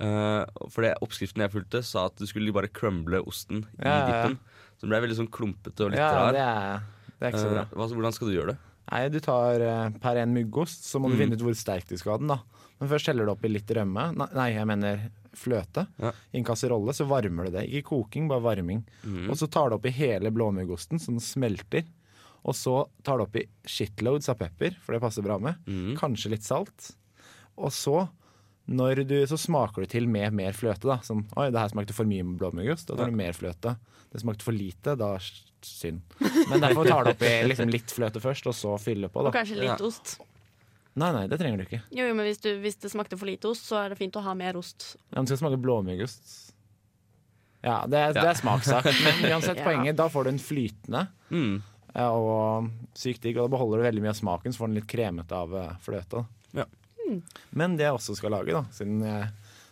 Uh, 0.00 0.46
for 0.72 0.80
det 0.80 0.94
oppskriften 1.04 1.42
jeg 1.44 1.52
fulgte, 1.52 1.82
sa 1.84 2.06
at 2.08 2.16
du 2.16 2.24
skulle 2.24 2.54
bare 2.56 2.70
crumble 2.72 3.18
osten 3.20 3.66
i 3.76 3.84
Ja, 3.84 3.90
ja, 3.90 3.98
ja. 3.98 4.06
dippen. 4.08 4.38
Så 4.78 4.86
den 4.86 4.94
ble 4.94 5.00
veldig 5.04 5.16
sånn 5.18 5.28
klumpete 5.28 5.84
og 5.84 5.90
litt 5.92 6.00
ja, 6.00 6.08
rar. 6.16 6.32
det 6.32 6.40
er, 6.40 6.80
det 7.18 7.26
er 7.26 7.34
ikke 7.34 7.42
så 7.42 7.50
bra. 7.52 7.64
Eh, 7.66 7.74
hva, 7.76 7.88
hvordan 7.98 8.14
skal 8.16 8.30
du 8.30 8.32
gjøre 8.38 8.54
det? 8.54 8.58
Nei, 8.90 9.08
du 9.08 9.20
tar 9.22 9.60
eh, 9.62 9.90
per 10.02 10.16
en 10.18 10.32
muggost, 10.34 10.84
så 10.84 10.98
må 11.00 11.08
du 11.10 11.14
Mm. 11.16 11.20
finne 11.22 11.36
ut 11.38 11.44
hvor 11.46 11.54
sterk 11.54 11.86
du 11.88 11.96
skal 11.96 12.12
ha 12.12 12.18
den. 12.18 12.26
da 12.28 12.40
Men 12.80 12.88
først 12.88 13.06
heller 13.06 13.26
du 13.26 13.32
oppi 13.32 13.48
litt 13.48 13.66
rømme. 13.76 14.06
Nei, 14.34 14.48
jeg 14.54 14.66
mener 14.66 15.10
fløte. 15.36 15.86
Ja. 16.00 16.10
I 16.32 16.38
en 16.38 16.44
kasserolle 16.44 16.92
så 16.96 17.06
varmer 17.06 17.44
du 17.46 17.50
det. 17.58 17.68
Ikke 17.70 17.90
koking, 17.92 18.26
bare 18.28 18.40
varming. 18.42 18.84
Mm. 19.04 19.28
Og 19.30 19.36
så 19.36 19.48
tar 19.50 19.68
du 19.70 19.76
oppi 19.76 19.90
hele 19.94 20.30
blåmuggosten, 20.32 20.98
så 20.98 21.12
den 21.12 21.20
smelter. 21.20 21.84
Og 22.42 22.54
så 22.56 22.88
tar 23.04 23.18
du 23.20 23.24
oppi 23.26 23.44
shitloads 23.68 24.28
av 24.32 24.38
pepper, 24.40 24.74
for 24.80 24.92
det 24.96 25.02
passer 25.02 25.22
bra 25.22 25.36
med. 25.38 25.56
Mm. 25.68 25.94
Kanskje 26.00 26.30
litt 26.32 26.42
salt. 26.42 26.94
Og 27.58 27.68
så, 27.70 28.08
når 28.66 29.04
du, 29.06 29.26
så 29.28 29.36
smaker 29.38 29.82
du 29.84 29.86
til 29.92 30.08
med 30.08 30.32
mer 30.32 30.52
fløte. 30.56 30.88
da 30.88 30.96
Sånn, 31.04 31.26
Oi, 31.36 31.50
det 31.50 31.60
her 31.60 31.68
smakte 31.68 31.92
for 31.94 32.04
mye 32.08 32.24
blåmuggost. 32.24 32.86
Da 32.88 32.96
tar 32.96 33.10
du 33.12 33.16
mer 33.16 33.32
fløte. 33.36 33.76
Det 34.10 34.22
smakte 34.24 34.42
for 34.42 34.52
lite. 34.56 34.96
Da 34.96 35.12
synd. 35.66 36.00
Men 36.50 36.60
derfor 36.62 36.84
tar 36.88 37.04
du 37.04 37.10
oppi 37.12 37.30
liksom 37.48 37.70
litt 37.72 37.92
fløte 37.94 38.20
først, 38.22 38.46
og 38.50 38.54
så 38.54 38.74
fylle 38.80 39.08
på. 39.12 39.22
Og 39.26 39.32
kanskje 39.34 39.56
litt 39.60 39.78
Ja. 39.80 39.86
ost. 39.86 40.18
Nei, 40.96 41.12
nei, 41.14 41.26
det 41.30 41.38
trenger 41.38 41.58
du 41.58 41.64
ikke. 41.68 41.82
Jo, 41.94 42.06
jo, 42.08 42.14
men 42.14 42.26
hvis, 42.26 42.40
du, 42.42 42.48
hvis 42.60 42.76
det 42.82 42.90
smakte 42.90 43.16
for 43.16 43.26
lite 43.30 43.46
ost, 43.48 43.64
så 43.70 43.76
er 43.84 43.88
det 43.92 43.98
fint 43.98 44.16
å 44.18 44.22
ha 44.24 44.34
mer 44.34 44.56
ost. 44.58 44.96
Ja, 45.12 45.20
men 45.20 45.26
skal 45.30 45.38
smake 45.38 45.60
blåmuggost. 45.62 46.52
Ja, 47.62 47.84
det 47.86 47.98
er, 47.98 48.12
det 48.16 48.22
Ja. 48.24 48.30
er 48.30 48.34
smakssak. 48.40 48.84
Men 49.04 49.30
uansett, 49.36 49.56
Ja. 49.60 49.64
poenget, 49.64 49.96
da 49.96 50.08
får 50.08 50.24
du 50.24 50.30
en 50.30 50.38
flytende 50.42 51.08
Mm. 51.30 51.62
og 51.94 52.70
sykt 52.94 53.20
digg. 53.22 53.36
Og 53.38 53.50
da 53.50 53.56
beholder 53.56 53.78
du 53.78 53.84
veldig 53.90 54.02
mye 54.02 54.14
av 54.14 54.18
smaken, 54.18 54.52
så 54.52 54.58
får 54.64 54.66
den 54.72 54.74
litt 54.80 54.88
kremete 54.90 55.32
av 55.32 55.48
fløta. 55.84 56.24
fløte. 56.52 56.66
Mm. 57.10 57.22
Men 57.52 57.76
det 57.76 57.84
jeg 57.86 57.94
også 57.94 58.16
skal 58.16 58.30
lage, 58.30 58.52
da, 58.54 58.62
siden 58.70 59.00
jeg 59.02 59.30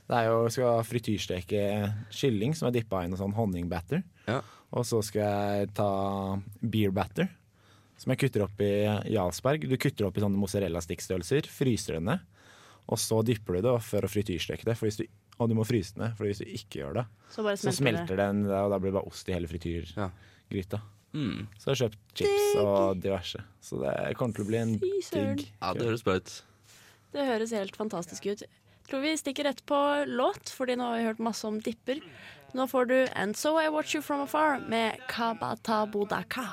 det 0.08 0.16
er 0.16 0.28
jo, 0.30 0.36
skal 0.52 0.84
frityrsteke 0.88 1.62
kylling 2.16 2.54
som 2.56 2.68
er 2.70 2.78
dippa 2.78 3.02
i 3.04 3.10
noe 3.12 3.20
sånn 3.20 3.34
honningbatter. 3.36 4.02
Ja. 4.28 4.40
Og 4.72 4.86
så 4.88 5.02
skal 5.04 5.22
jeg 5.60 5.70
ta 5.76 5.88
beer 6.60 6.92
batter, 6.96 7.28
som 8.00 8.12
jeg 8.14 8.20
kutter 8.24 8.44
opp 8.46 8.60
i 8.64 8.72
Jarlsberg. 9.12 9.64
Du 9.68 9.76
kutter 9.80 10.08
opp 10.08 10.16
i 10.16 10.24
sånne 10.24 10.40
mozzarella-stikkstørrelser, 10.40 11.48
fryser 11.52 11.98
det 11.98 12.02
ned. 12.08 12.26
Og 12.88 13.00
så 13.00 13.20
dypper 13.26 13.58
du 13.58 13.66
det 13.68 13.74
for 13.84 14.04
å 14.06 14.08
frityrsteke 14.08 14.64
det. 14.64 14.76
For 14.80 14.88
hvis 14.88 15.00
du, 15.00 15.04
og 15.38 15.50
du 15.50 15.56
må 15.58 15.64
fryse 15.68 15.92
det 15.96 16.02
ned, 16.06 16.14
for 16.16 16.28
hvis 16.28 16.40
du 16.40 16.46
ikke 16.48 16.80
gjør 16.82 17.00
det, 17.02 17.06
Så 17.34 17.44
bare 17.44 17.60
så 17.60 17.68
smelter, 17.68 18.06
smelter 18.06 18.22
den, 18.22 18.44
og 18.48 18.72
da 18.72 18.78
blir 18.80 18.92
det 18.94 18.98
bare 19.00 19.10
ost 19.12 19.28
i 19.28 19.36
hele 19.36 19.50
frityrgryta. 19.50 20.80
Mm. 21.16 21.46
Så 21.56 21.70
jeg 21.70 21.74
har 21.74 21.80
kjøpt 21.82 22.20
chips 22.20 22.60
og 22.62 23.00
diverse. 23.04 23.40
Så 23.64 23.80
det 23.80 23.94
kommer 24.20 24.36
til 24.36 24.44
å 24.44 24.48
bli 24.50 24.60
en 24.60 24.74
digg 24.80 25.44
Ja, 25.60 25.72
det 25.76 25.88
høres 25.88 26.04
bra 26.04 26.16
ut. 26.20 26.28
det. 26.28 26.44
Det 27.12 27.24
høres 27.24 27.52
helt 27.56 27.76
fantastisk 27.76 28.26
ut. 28.28 28.42
Tror 28.88 29.00
vi 29.00 29.16
stikker 29.20 29.44
rett 29.44 29.66
på 29.66 30.04
låt, 30.06 30.48
fordi 30.50 30.76
nå 30.76 30.84
har 30.88 30.96
vi 30.96 31.04
hørt 31.04 31.18
masse 31.20 31.46
om 31.46 31.60
dipper. 31.60 32.00
Nå 32.56 32.64
får 32.66 32.84
du 32.88 32.96
And 33.12 33.36
So 33.36 33.58
I 33.60 33.68
Watch 33.68 33.94
You 33.94 34.02
From 34.02 34.20
Afar 34.24 34.62
med 34.64 34.96
Kabata 35.08 35.86
Bodaka. 35.86 36.46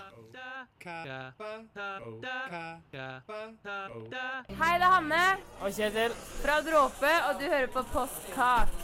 Hei, 0.86 1.04
det 4.76 4.84
er 4.84 4.92
Hanne. 4.92 5.24
Og 5.62 5.72
Kjetil. 5.74 6.12
Fra 6.44 6.60
Dråpe, 6.62 7.14
og 7.30 7.40
du 7.40 7.48
hører 7.48 7.72
på 7.74 7.86
Postkak. 7.94 8.76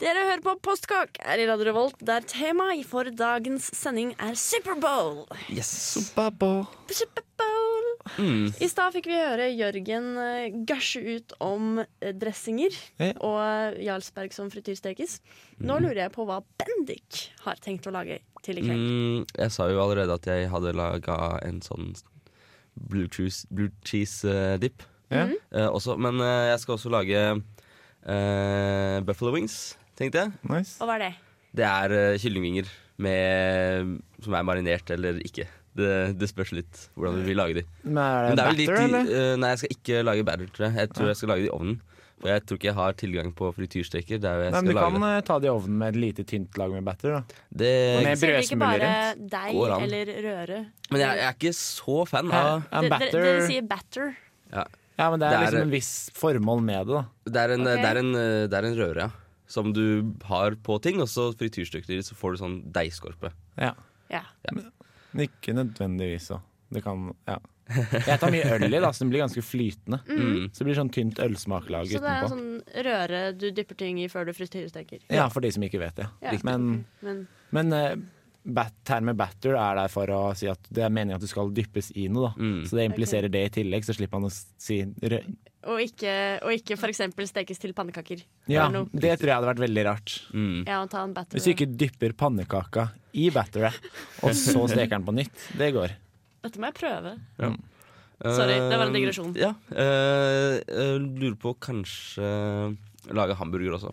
Dere 0.00 0.22
hører 0.28 0.44
på 0.44 0.54
Postkak 0.64 1.18
her 1.24 1.40
i 1.42 1.48
Radio 1.48 1.66
Revolt, 1.72 1.98
der 2.06 2.24
temaet 2.24 2.86
for 2.88 3.08
dagens 3.12 3.66
sending 3.76 4.14
er 4.20 4.36
Superbowl. 4.38 5.26
Yes. 5.48 5.72
Superbowl. 5.96 6.68
Mm. 8.18 8.46
I 8.62 8.68
stad 8.70 8.94
fikk 8.96 9.06
vi 9.10 9.18
høre 9.18 9.48
Jørgen 9.52 10.06
gørse 10.68 11.00
ut 11.04 11.34
om 11.44 11.82
eh, 11.82 12.12
dressinger 12.16 12.74
Ja. 12.98 13.12
og 13.20 13.38
eh, 13.44 13.80
Jarlsberg 13.86 14.32
som 14.34 14.50
frityrstekes. 14.52 15.18
Nå 15.60 15.76
lurer 15.82 16.06
jeg 16.06 16.14
på 16.14 16.24
hva 16.28 16.40
Bendik 16.60 17.26
har 17.44 17.60
tenkt 17.62 17.86
å 17.86 17.94
lage 17.94 18.20
til 18.44 18.58
i 18.60 18.64
kveld. 18.64 18.80
Mm, 18.80 19.26
jeg 19.36 19.52
sa 19.52 19.68
jo 19.70 19.82
allerede 19.82 20.16
at 20.16 20.26
jeg 20.30 20.48
hadde 20.52 20.72
laga 20.76 21.18
en 21.44 21.60
sånn 21.64 21.92
blue 22.90 23.08
cheese, 23.12 23.44
blue 23.52 23.70
cheese 23.84 24.24
eh, 24.24 24.56
dip. 24.62 24.82
Ja. 25.10 25.26
Eh, 25.52 25.68
også, 25.68 25.98
men 26.00 26.20
eh, 26.24 26.50
jeg 26.54 26.62
skal 26.62 26.76
også 26.78 26.92
lage 26.92 27.20
eh, 28.06 29.00
buffalo 29.04 29.34
wings, 29.34 29.76
tenkte 29.98 30.24
jeg. 30.24 30.32
Nice. 30.48 30.78
Og 30.80 30.88
hva 30.88 30.96
er 31.00 31.08
det? 31.08 31.12
Det 31.50 31.64
er 31.66 31.92
uh, 32.14 32.18
kyllingvinger 32.22 32.68
med, 33.02 33.96
som 34.22 34.36
er 34.38 34.44
marinert 34.46 34.90
eller 34.94 35.16
ikke. 35.26 35.48
Det, 35.76 36.18
det 36.18 36.26
spørs 36.28 36.50
litt 36.52 36.88
hvordan 36.98 37.20
du 37.20 37.22
vil 37.28 37.36
lage 37.38 37.54
de. 37.60 37.62
Men 37.84 37.98
er 38.02 38.24
det 38.24 38.30
Men 38.30 38.36
det 38.36 38.42
er 38.44 38.50
batter, 38.50 38.82
eller? 38.88 39.04
Uh, 39.14 39.36
nei, 39.38 39.48
jeg 39.54 39.58
skal 39.62 39.70
ikke 39.76 40.00
lage 40.08 40.24
batter, 40.26 40.46
tror 40.56 40.64
jeg. 40.66 40.74
Jeg 40.80 40.90
tror 40.96 41.06
jeg 41.12 41.16
skal 41.20 41.28
lage 41.30 41.44
det 41.44 41.50
i 41.50 41.54
ovnen. 41.54 41.76
For 42.20 42.28
jeg 42.28 42.42
tror 42.44 42.58
ikke 42.58 42.68
jeg 42.68 42.76
har 42.76 42.92
tilgang 43.00 43.28
på 43.32 43.46
frityrsteker 43.56 44.18
der 44.20 44.40
jeg 44.44 44.50
men 44.52 44.58
skal 44.60 44.66
du 44.68 44.74
lage 44.76 44.90
kan 44.92 45.00
det. 45.00 45.10
eh, 45.16 45.20
ta 45.30 45.36
det 45.40 45.46
i 45.48 45.52
ovnen 45.54 45.78
med 45.80 45.94
et 45.94 46.00
lite 46.02 46.24
tynt 46.28 46.58
lag 46.60 46.70
med 46.74 46.84
batter. 46.84 47.14
da 47.14 47.20
det 47.62 47.70
Med 48.04 48.18
Selger 48.20 48.42
ikke 48.44 48.58
bare 48.60 48.90
brødsmuler 48.90 49.30
deig 49.30 49.86
eller 49.86 50.10
røre? 50.26 50.58
men 50.90 51.00
jeg, 51.00 51.16
jeg 51.16 51.28
er 51.30 51.38
ikke 51.38 51.54
så 51.56 51.96
fan 52.10 52.28
av 52.34 52.66
Dere, 52.74 52.98
Dere 53.14 53.46
sier 53.46 53.62
batter. 53.70 54.12
ja. 54.52 54.66
Ja, 55.00 55.06
men 55.08 55.18
det 55.22 55.30
er, 55.30 55.30
Det 55.30 55.38
er- 55.38 55.46
liksom 55.46 55.62
en 55.62 55.70
viss 55.72 55.92
formål 56.12 56.60
med 56.60 56.86
det. 56.90 56.98
da 57.24 57.30
Det 57.32 57.40
er 57.40 57.54
en, 57.54 57.60
okay. 57.62 57.76
det 57.80 57.88
er 57.88 57.96
en, 58.02 58.12
det 58.52 58.58
er 58.58 58.64
en 58.68 58.76
røre, 58.82 58.96
ja. 59.06 59.08
Som 59.48 59.72
du 59.72 60.12
har 60.28 60.50
på 60.60 60.76
ting, 60.82 61.00
og 61.00 61.08
så 61.08 61.30
frityrstykker 61.32 62.02
så 62.04 62.12
får 62.14 62.36
du 62.36 62.42
sånn 62.44 62.58
deigskorpe. 62.70 63.32
Ja 63.56 63.72
Ja. 64.10 64.20
Men 65.12 65.26
ikke 65.28 65.56
nødvendigvis 65.56 66.30
så. 66.32 66.42
Det 66.70 66.84
kan 66.86 67.10
Ja. 67.28 67.40
Jeg 68.10 68.18
tar 68.18 68.32
mye 68.34 68.46
øl 68.50 68.64
i, 68.66 68.78
da, 68.82 68.88
så 68.90 69.04
den 69.04 69.12
blir 69.12 69.22
ganske 69.22 69.42
flytende. 69.46 70.00
Mm. 70.08 70.48
Så 70.50 70.58
det 70.58 70.64
blir 70.66 70.78
sånn 70.80 70.88
tynt 70.90 71.20
ølsmaklag 71.22 71.92
Så 71.92 72.00
det 72.02 72.10
er 72.10 72.24
en 72.24 72.32
sånn 72.32 72.48
røre 72.86 73.20
du 73.38 73.44
dypper 73.54 73.78
ting 73.78 74.00
i 74.02 74.08
før 74.10 74.26
du 74.26 74.32
frityrsteker. 74.34 75.04
Ja, 75.06 75.28
for 75.30 75.44
de 75.44 75.52
som 75.54 75.62
ikke 75.62 75.78
vet 75.78 76.00
det. 76.00 76.08
Ja. 76.24 76.34
Men, 76.42 76.80
Men 76.98 77.28
men 77.54 77.74
uh, 77.74 77.94
bat, 78.42 78.74
termen 78.86 79.18
batter 79.18 79.56
er 79.58 79.78
der 79.82 79.92
for 79.92 80.10
å 80.14 80.20
si 80.38 80.48
at 80.50 80.70
det 80.72 80.84
er 80.86 80.92
meningen 80.94 81.18
at 81.18 81.24
du 81.24 81.30
skal 81.30 81.52
dyppes 81.54 81.92
i 81.98 82.08
noe. 82.08 82.30
da 82.30 82.48
Mm. 82.50 82.60
Så 82.66 82.78
det 82.78 82.88
impliserer 82.88 83.32
det 83.32 83.44
i 83.46 83.54
tillegg, 83.60 83.86
så 83.86 83.96
slipper 83.96 84.20
man 84.20 84.30
å 84.30 84.34
si 84.34 84.82
rø 84.84 85.20
Og 85.68 85.80
ikke, 85.84 86.12
og 86.40 86.54
ikke 86.56 86.76
f.eks. 86.78 87.02
stekes 87.28 87.60
til 87.60 87.74
pannekaker. 87.76 88.22
Ja, 88.48 88.64
Det 88.70 89.16
tror 89.20 89.28
jeg 89.28 89.36
hadde 89.36 89.50
vært 89.50 89.64
veldig 89.66 89.84
rart. 89.84 90.14
Mm. 90.32 90.62
Ja, 90.64 90.78
ta 90.88 91.02
en 91.04 91.12
batter. 91.16 91.36
Hvis 91.36 91.48
du 91.48 91.52
ikke 91.52 91.68
dypper 91.68 92.14
pannekaka 92.16 92.86
i 93.12 93.26
batteret, 93.34 93.76
og 94.24 94.32
så 94.32 94.64
steker 94.72 94.96
den 94.96 95.08
på 95.08 95.16
nytt. 95.18 95.48
Det 95.60 95.72
går. 95.76 95.96
Dette 96.46 96.62
må 96.62 96.70
jeg 96.70 96.78
prøve. 96.80 97.16
Sorry, 98.20 98.56
det 98.56 98.76
var 98.76 98.86
en 98.88 98.96
digresjon. 98.96 99.34
digresjon. 99.36 99.36
Ja. 99.40 99.52
eh, 99.76 100.60
eh, 100.64 100.96
lurer 101.00 101.36
på 101.40 101.54
kanskje 101.60 102.30
lage 103.16 103.36
hamburger 103.36 103.76
også. 103.76 103.92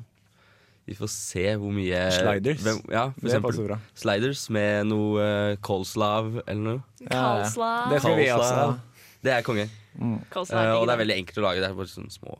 Vi 0.88 0.95
får 0.95 1.09
se 1.12 1.43
hvor 1.59 1.71
mye 1.75 2.00
Sliders? 2.15 2.62
Hvem, 2.63 2.77
ja, 2.95 3.09
for 3.12 3.27
Det 3.27 3.39
passer 3.43 3.65
bra. 3.67 3.77
Sliders 4.00 4.45
med 4.55 4.88
noe 4.88 5.19
uh, 5.19 5.55
coleslaw 5.59 6.38
eller 6.45 6.62
noe. 6.63 6.83
Ja, 7.03 7.41
ja. 7.43 7.71
Det 7.91 8.00
skal 8.00 8.15
vi 8.15 8.27
også 8.31 8.53
ha. 8.55 8.69
Det 9.24 9.33
er 9.33 9.45
konge. 9.45 9.67
Mm. 9.97 10.17
Eh, 10.29 10.74
og 10.77 10.86
det 10.88 10.93
er 10.93 11.01
veldig 11.03 11.17
enkelt 11.21 11.39
å 11.41 11.45
lage. 11.47 11.62
Det 11.63 11.69
er 11.69 11.77
bare 11.77 11.91
sånne 11.91 12.13
små, 12.13 12.36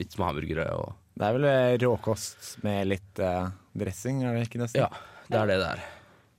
litt 0.00 0.16
små 0.16 0.30
hamburgere. 0.30 0.68
Og, 0.76 0.94
Det 1.16 1.26
er 1.28 1.36
vel 1.36 1.48
eh, 1.50 1.74
råkost 1.84 2.56
med 2.66 2.90
litt 2.90 3.22
uh, 3.22 3.52
dressing, 3.78 4.24
er 4.24 4.36
det 4.36 4.48
ikke 4.48 4.62
nesten? 4.64 4.82
ja, 4.84 4.90
det 5.30 5.38
er 5.40 5.52
det 5.52 5.60
det 5.62 5.68
er. 5.76 5.84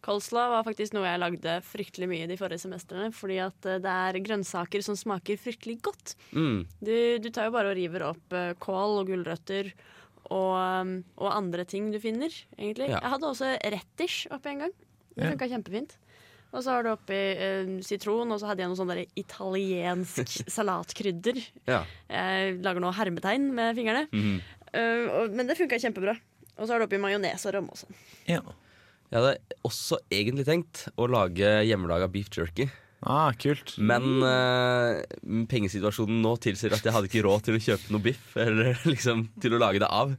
Coleslaw 0.07 0.53
var 0.53 0.63
faktisk 0.63 0.93
noe 0.95 1.03
jeg 1.03 1.19
lagde 1.19 1.53
fryktelig 1.67 2.07
mye 2.07 2.27
de 2.29 2.37
forrige 2.39 2.63
semestrene. 2.63 3.09
Fordi 3.11 3.41
at 3.43 3.67
det 3.83 3.91
er 3.91 4.19
grønnsaker 4.23 4.85
som 4.85 4.95
smaker 4.95 5.39
fryktelig 5.41 5.81
godt. 5.83 6.13
Mm. 6.31 6.61
Du, 6.79 6.95
du 7.19 7.27
tar 7.35 7.49
jo 7.49 7.55
bare 7.57 7.73
og 7.73 7.79
river 7.79 8.05
opp 8.13 8.37
kål 8.63 9.01
og 9.01 9.11
gulrøtter 9.11 9.73
og, 10.31 10.53
um, 10.55 10.93
og 11.19 11.29
andre 11.31 11.65
ting 11.67 11.89
du 11.91 11.99
finner, 12.03 12.31
egentlig. 12.57 12.89
Ja. 12.91 13.01
Jeg 13.03 13.13
hadde 13.15 13.29
også 13.31 13.51
retish 13.75 14.31
oppi 14.31 14.53
en 14.53 14.65
gang. 14.65 14.75
Det 15.17 15.33
Ja. 15.33 15.47
kjempefint. 15.49 15.97
Og 16.55 16.63
så 16.63 16.73
har 16.73 16.85
du 16.85 16.91
oppi 16.93 17.17
eh, 17.17 17.73
sitron, 17.85 18.31
og 18.31 18.39
så 18.39 18.49
hadde 18.49 18.63
jeg 18.63 18.71
noe 18.71 18.79
sånn 18.79 18.93
der 18.93 19.03
italiensk 19.19 20.31
salatkrydder. 20.57 21.41
Ja. 21.67 21.81
Jeg 22.11 22.57
lager 22.63 22.83
nå 22.83 22.93
hermetegn 22.95 23.51
med 23.57 23.75
fingrene. 23.77 24.07
Mhm. 24.13 24.39
Eh, 24.77 25.03
og, 25.21 25.35
men 25.35 25.47
det 25.47 25.57
funka 25.59 25.79
kjempebra. 25.81 26.17
Og 26.57 26.65
så 26.65 26.73
har 26.73 26.81
du 26.81 26.87
oppi 26.87 26.99
majones 27.01 27.45
og 27.47 27.53
rømme 27.55 27.75
også. 27.75 27.87
Ja. 28.29 28.41
Jeg 29.07 29.21
hadde 29.21 29.59
også 29.67 30.01
egentlig 30.11 30.43
tenkt 30.47 30.87
å 30.99 31.07
lage 31.07 31.61
hjemmelaga 31.63 32.09
beef 32.11 32.27
jerky. 32.33 32.67
Ah, 33.05 33.29
kult. 33.37 33.75
Men 33.77 34.23
eh, 34.25 35.03
pengesituasjonen 35.51 36.17
nå 36.23 36.33
tilsier 36.41 36.73
at 36.75 36.83
jeg 36.83 36.95
hadde 36.95 37.09
ikke 37.11 37.23
råd 37.27 37.45
til 37.45 37.59
å 37.59 37.61
kjøpe 37.67 37.93
noe 37.93 38.03
biff. 38.09 38.31
Eller 38.41 38.73
liksom 38.91 39.27
til 39.43 39.55
å 39.55 39.61
lage 39.61 39.83
det 39.83 39.91
av. 39.91 40.15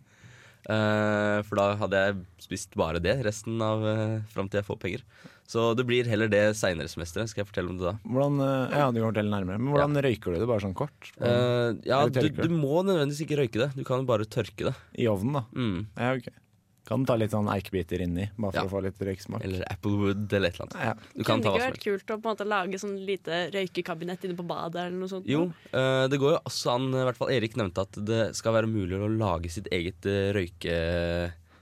Eh, 0.68 1.38
for 1.48 1.58
da 1.58 1.66
hadde 1.80 2.04
jeg 2.04 2.22
spist 2.44 2.78
bare 2.78 3.02
det 3.02 3.18
resten 3.26 3.60
av 3.64 3.82
uh, 3.84 4.18
fram 4.32 4.48
til 4.48 4.60
jeg 4.60 4.68
får 4.68 4.80
penger. 4.82 5.04
Så 5.48 5.70
det 5.78 5.86
blir 5.88 6.04
heller 6.10 6.28
det 6.28 6.42
seinere 6.60 6.90
semesteret. 6.92 7.30
Skal 7.32 7.40
jeg 7.42 7.48
fortelle 7.48 7.72
om 7.72 7.78
det 7.80 7.86
da? 7.88 7.94
Hvordan, 8.04 8.34
eh, 8.44 8.74
ja, 8.82 8.90
du 8.92 8.98
kan 9.00 9.08
fortelle 9.08 9.32
nærmere. 9.32 9.56
Men 9.62 9.72
hvordan 9.72 9.96
røyker 10.04 10.34
du 10.34 10.42
det, 10.42 10.48
bare 10.50 10.60
sånn 10.66 10.76
kort? 10.76 11.08
Uh, 11.16 11.72
ja, 11.88 12.02
du, 12.04 12.20
du, 12.20 12.42
du 12.44 12.52
må 12.52 12.82
nødvendigvis 12.84 13.24
ikke 13.24 13.38
røyke 13.40 13.62
det. 13.62 13.70
Du 13.78 13.80
kan 13.88 14.04
bare 14.08 14.28
tørke 14.28 14.68
det. 14.68 14.74
I 15.00 15.08
ovnen, 15.08 15.38
da? 15.40 15.46
Mm. 15.56 15.80
Ja, 15.96 16.12
ok. 16.20 16.28
Kan 16.88 17.02
ta 17.08 17.18
litt 17.20 17.32
sånn 17.34 17.48
eikebiter 17.52 18.00
inni, 18.00 18.30
bare 18.40 18.54
for 18.54 18.60
Ja. 18.60 18.68
å 18.68 18.72
få 18.72 18.80
litt 18.84 19.00
røyksmak. 19.04 19.42
Eller 19.44 19.64
Applewood 19.68 20.32
eller 20.32 20.48
et 20.48 20.56
eller 20.56 20.68
annet. 20.68 20.78
Ja. 20.84 20.92
Du 21.16 21.24
kan 21.24 21.40
Kunne 21.40 21.42
det 21.42 21.50
ikke 21.52 21.66
vært 21.72 21.82
kult 21.84 22.04
å 22.04 22.14
på 22.14 22.28
en 22.30 22.36
måte 22.36 22.46
lage 22.48 22.80
sånn 22.80 22.94
lite 23.08 23.40
røykekabinett 23.56 24.24
inne 24.24 24.36
på 24.38 24.46
badet? 24.48 24.86
eller 24.86 24.96
noe 24.96 25.08
sånt? 25.12 25.28
Jo, 25.28 25.48
uh, 25.72 26.04
det 26.08 26.20
går 26.20 26.36
jo 26.36 26.38
også 26.48 26.72
an, 26.76 26.88
i 26.92 27.04
hvert 27.08 27.20
fall 27.20 27.32
Erik 27.32 27.56
nevnte 27.60 27.84
at 27.84 28.00
det 28.08 28.22
skal 28.36 28.56
være 28.56 28.70
mulig 28.72 28.96
å 28.96 29.08
lage 29.16 29.52
sitt 29.52 29.68
eget 29.72 30.04
uh, 30.08 30.32
røyke... 30.36 30.80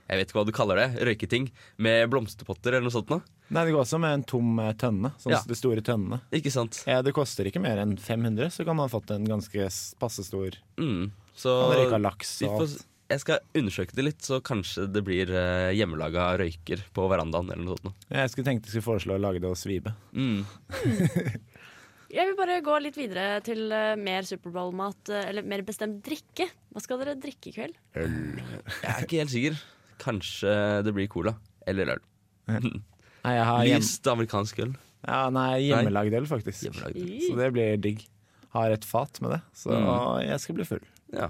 Jeg 0.07 0.19
vet 0.21 0.29
ikke 0.31 0.39
hva 0.39 0.45
du 0.47 0.51
kaller 0.55 0.79
det. 0.79 0.87
Røyketing. 1.07 1.49
Med 1.83 2.07
blomsterpotter 2.11 2.73
eller 2.77 2.87
noe 2.87 2.95
sånt 2.95 3.09
noe. 3.11 3.21
Nei, 3.51 3.63
det 3.67 3.73
går 3.75 3.83
også 3.83 3.99
med 3.99 4.13
en 4.17 4.23
tom 4.27 4.59
eh, 4.63 4.73
tønne. 4.79 5.11
Sånn 5.19 5.33
Ja. 5.35 5.41
de 5.47 5.55
store 5.59 5.81
tønnene. 5.83 6.21
Ikke 6.31 6.51
sant? 6.51 6.81
Ja, 6.87 7.01
det 7.03 7.13
koster 7.15 7.47
ikke 7.47 7.61
mer 7.63 7.77
enn 7.83 7.97
500, 7.99 8.49
så 8.55 8.63
kan 8.67 8.75
man 8.79 8.87
ha 8.89 8.93
fått 8.99 9.11
en 9.15 9.25
ganske 9.27 9.67
passe 9.99 10.23
stor 10.27 10.55
Mm. 10.77 11.11
Så 11.37 11.51
Man 11.69 11.77
røyka 11.77 11.99
laks 12.01 12.31
og 12.47 12.55
får, 12.57 12.61
alt. 12.71 12.85
jeg 13.09 13.19
skal 13.21 13.39
undersøke 13.55 13.93
det 13.95 14.03
litt, 14.07 14.21
så 14.25 14.39
kanskje 14.41 14.87
det 14.91 15.03
blir 15.05 15.29
eh, 15.29 15.71
hjemmelaga 15.77 16.31
røyker 16.39 16.81
på 16.95 17.05
verandaen 17.11 17.51
eller 17.51 17.63
noe 17.63 17.77
sånt. 17.77 17.91
noe. 17.91 17.93
Jeg 18.09 18.31
skulle 18.33 18.45
tenkt 18.49 18.65
jeg 18.65 18.71
skulle 18.73 18.87
foreslå 18.89 19.15
å 19.19 19.21
lage 19.21 19.39
det 19.43 19.51
hos 19.51 19.65
Vibe. 19.69 19.93
Mm. 20.15 20.45
Jeg 22.07 22.23
vil 22.29 22.37
bare 22.39 22.61
gå 22.63 22.75
litt 22.79 22.95
videre 22.97 23.41
til 23.43 23.65
eh, 23.75 23.97
mer 23.99 24.23
Superbowl-mat, 24.23 25.09
eh, 25.11 25.25
eller 25.27 25.43
mer 25.43 25.61
bestemt 25.67 25.97
drikke. 26.05 26.45
Hva 26.71 26.79
skal 26.83 27.01
dere 27.01 27.17
drikke 27.19 27.49
i 27.51 27.55
kveld? 27.57 27.75
Øl. 27.99 28.13
Jeg 28.39 28.93
er 28.93 29.03
ikke 29.03 29.19
helt 29.19 29.33
sikker. 29.33 29.57
Kanskje 30.01 30.83
det 30.85 30.93
blir 30.95 31.07
cola. 31.11 31.35
Eller 31.67 31.95
øl. 31.95 32.03
Nei, 32.47 33.33
jeg 33.35 33.45
har 33.49 33.63
hjem... 33.67 33.81
Lyst 33.83 34.07
amerikansk 34.07 34.59
øl. 34.63 34.75
ja, 35.07 35.23
nei, 35.33 35.49
hjemmelagd 35.67 36.13
øl, 36.21 36.27
faktisk. 36.29 36.63
Hjemmelagd. 36.67 37.01
Så 37.27 37.35
det 37.39 37.49
blir 37.55 37.77
digg. 37.83 38.05
Har 38.55 38.71
et 38.71 38.85
fat 38.87 39.19
med 39.21 39.33
det, 39.35 39.41
så 39.53 39.73
Mm. 39.75 40.21
jeg 40.23 40.39
skal 40.39 40.55
bli 40.55 40.65
full. 40.65 40.85
Ja. 41.13 41.27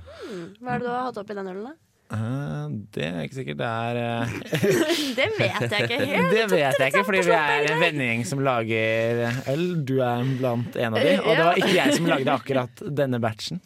Hva 0.62 0.76
er 0.76 0.80
det 0.80 0.86
du 0.86 0.92
har 0.94 1.08
hatt 1.10 1.18
oppi 1.18 1.34
den 1.38 1.48
ølen? 1.50 1.64
da? 1.66 1.74
Eh, 2.08 2.67
det 2.96 3.04
er 3.04 3.17
ikke 3.26 3.36
sikkert. 3.36 3.58
Det 3.60 3.67
er 3.67 3.98
eh, 4.00 4.36
Det 5.17 5.26
vet 5.36 5.65
jeg 5.65 5.88
ikke 5.88 5.98
helt. 6.00 6.30
Det 6.32 6.46
vet 6.54 6.80
jeg 6.80 6.91
ikke, 6.93 7.04
fordi 7.04 7.24
vi 7.28 7.34
er 7.36 7.67
en 7.67 7.82
vennegjeng 7.84 8.24
som 8.30 8.43
lager 8.46 9.24
øl. 9.52 9.65
Du 9.84 9.98
er 10.06 10.24
blant 10.39 10.78
en 10.80 10.96
av 10.96 11.04
de. 11.04 11.17
Og 11.20 11.28
det 11.34 11.48
var 11.50 11.60
ikke 11.60 11.74
jeg 11.76 11.98
som 11.98 12.08
lagde 12.08 12.32
akkurat 12.38 12.84
denne 13.02 13.20
batchen. 13.24 13.60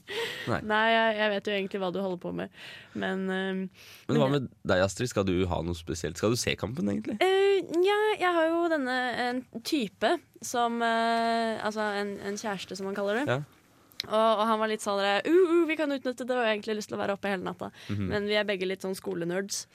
Nei, 0.50 0.82
jeg, 0.90 1.20
jeg 1.20 1.34
vet 1.36 1.52
jo 1.52 1.56
egentlig 1.60 1.84
hva 1.84 1.92
du 1.94 2.02
holder 2.02 2.22
på 2.24 2.34
med, 2.34 2.58
men 2.98 3.24
uh, 3.30 3.86
Men 4.10 4.20
hva 4.24 4.32
med 4.34 4.50
deg, 4.66 4.82
Astrid? 4.88 5.12
Skal 5.12 5.28
du 5.30 5.36
ha 5.52 5.62
noe 5.62 5.78
spesielt? 5.78 6.18
Skal 6.18 6.34
du 6.34 6.40
se 6.42 6.56
kampen, 6.58 6.90
egentlig? 6.90 7.20
eh, 7.22 7.62
ja, 7.86 8.00
jeg 8.18 8.36
har 8.40 8.50
jo 8.50 8.66
denne 8.74 8.98
en 9.28 9.46
type 9.62 10.16
som 10.42 10.82
Altså 10.82 11.84
en, 12.02 12.16
en 12.26 12.38
kjæreste, 12.40 12.74
som 12.80 12.88
man 12.90 12.98
kaller 12.98 13.22
det. 13.22 13.26
Ja. 13.30 13.61
Og, 14.08 14.14
og 14.14 14.44
han 14.50 14.60
var 14.62 14.72
litt 14.72 14.84
sånn 14.84 14.98
uh, 14.98 15.20
uh, 15.22 15.64
Vi 15.70 15.78
kan 15.78 15.92
utnytte 15.94 16.26
det, 16.26 16.34
og 16.34 16.42
jeg 16.42 16.48
har 16.50 16.56
egentlig 16.56 16.80
lyst 16.80 16.90
til 16.90 16.98
å 16.98 17.02
være 17.04 17.16
oppe 17.18 17.30
hele 17.32 17.46
natta. 17.46 17.70
Mhm. 17.92 18.08
Men 18.10 18.30
vi 18.30 18.40
er 18.40 18.48
begge 18.50 18.70
litt 18.70 18.86
sånn 18.86 18.98
skolenerds, 18.98 19.66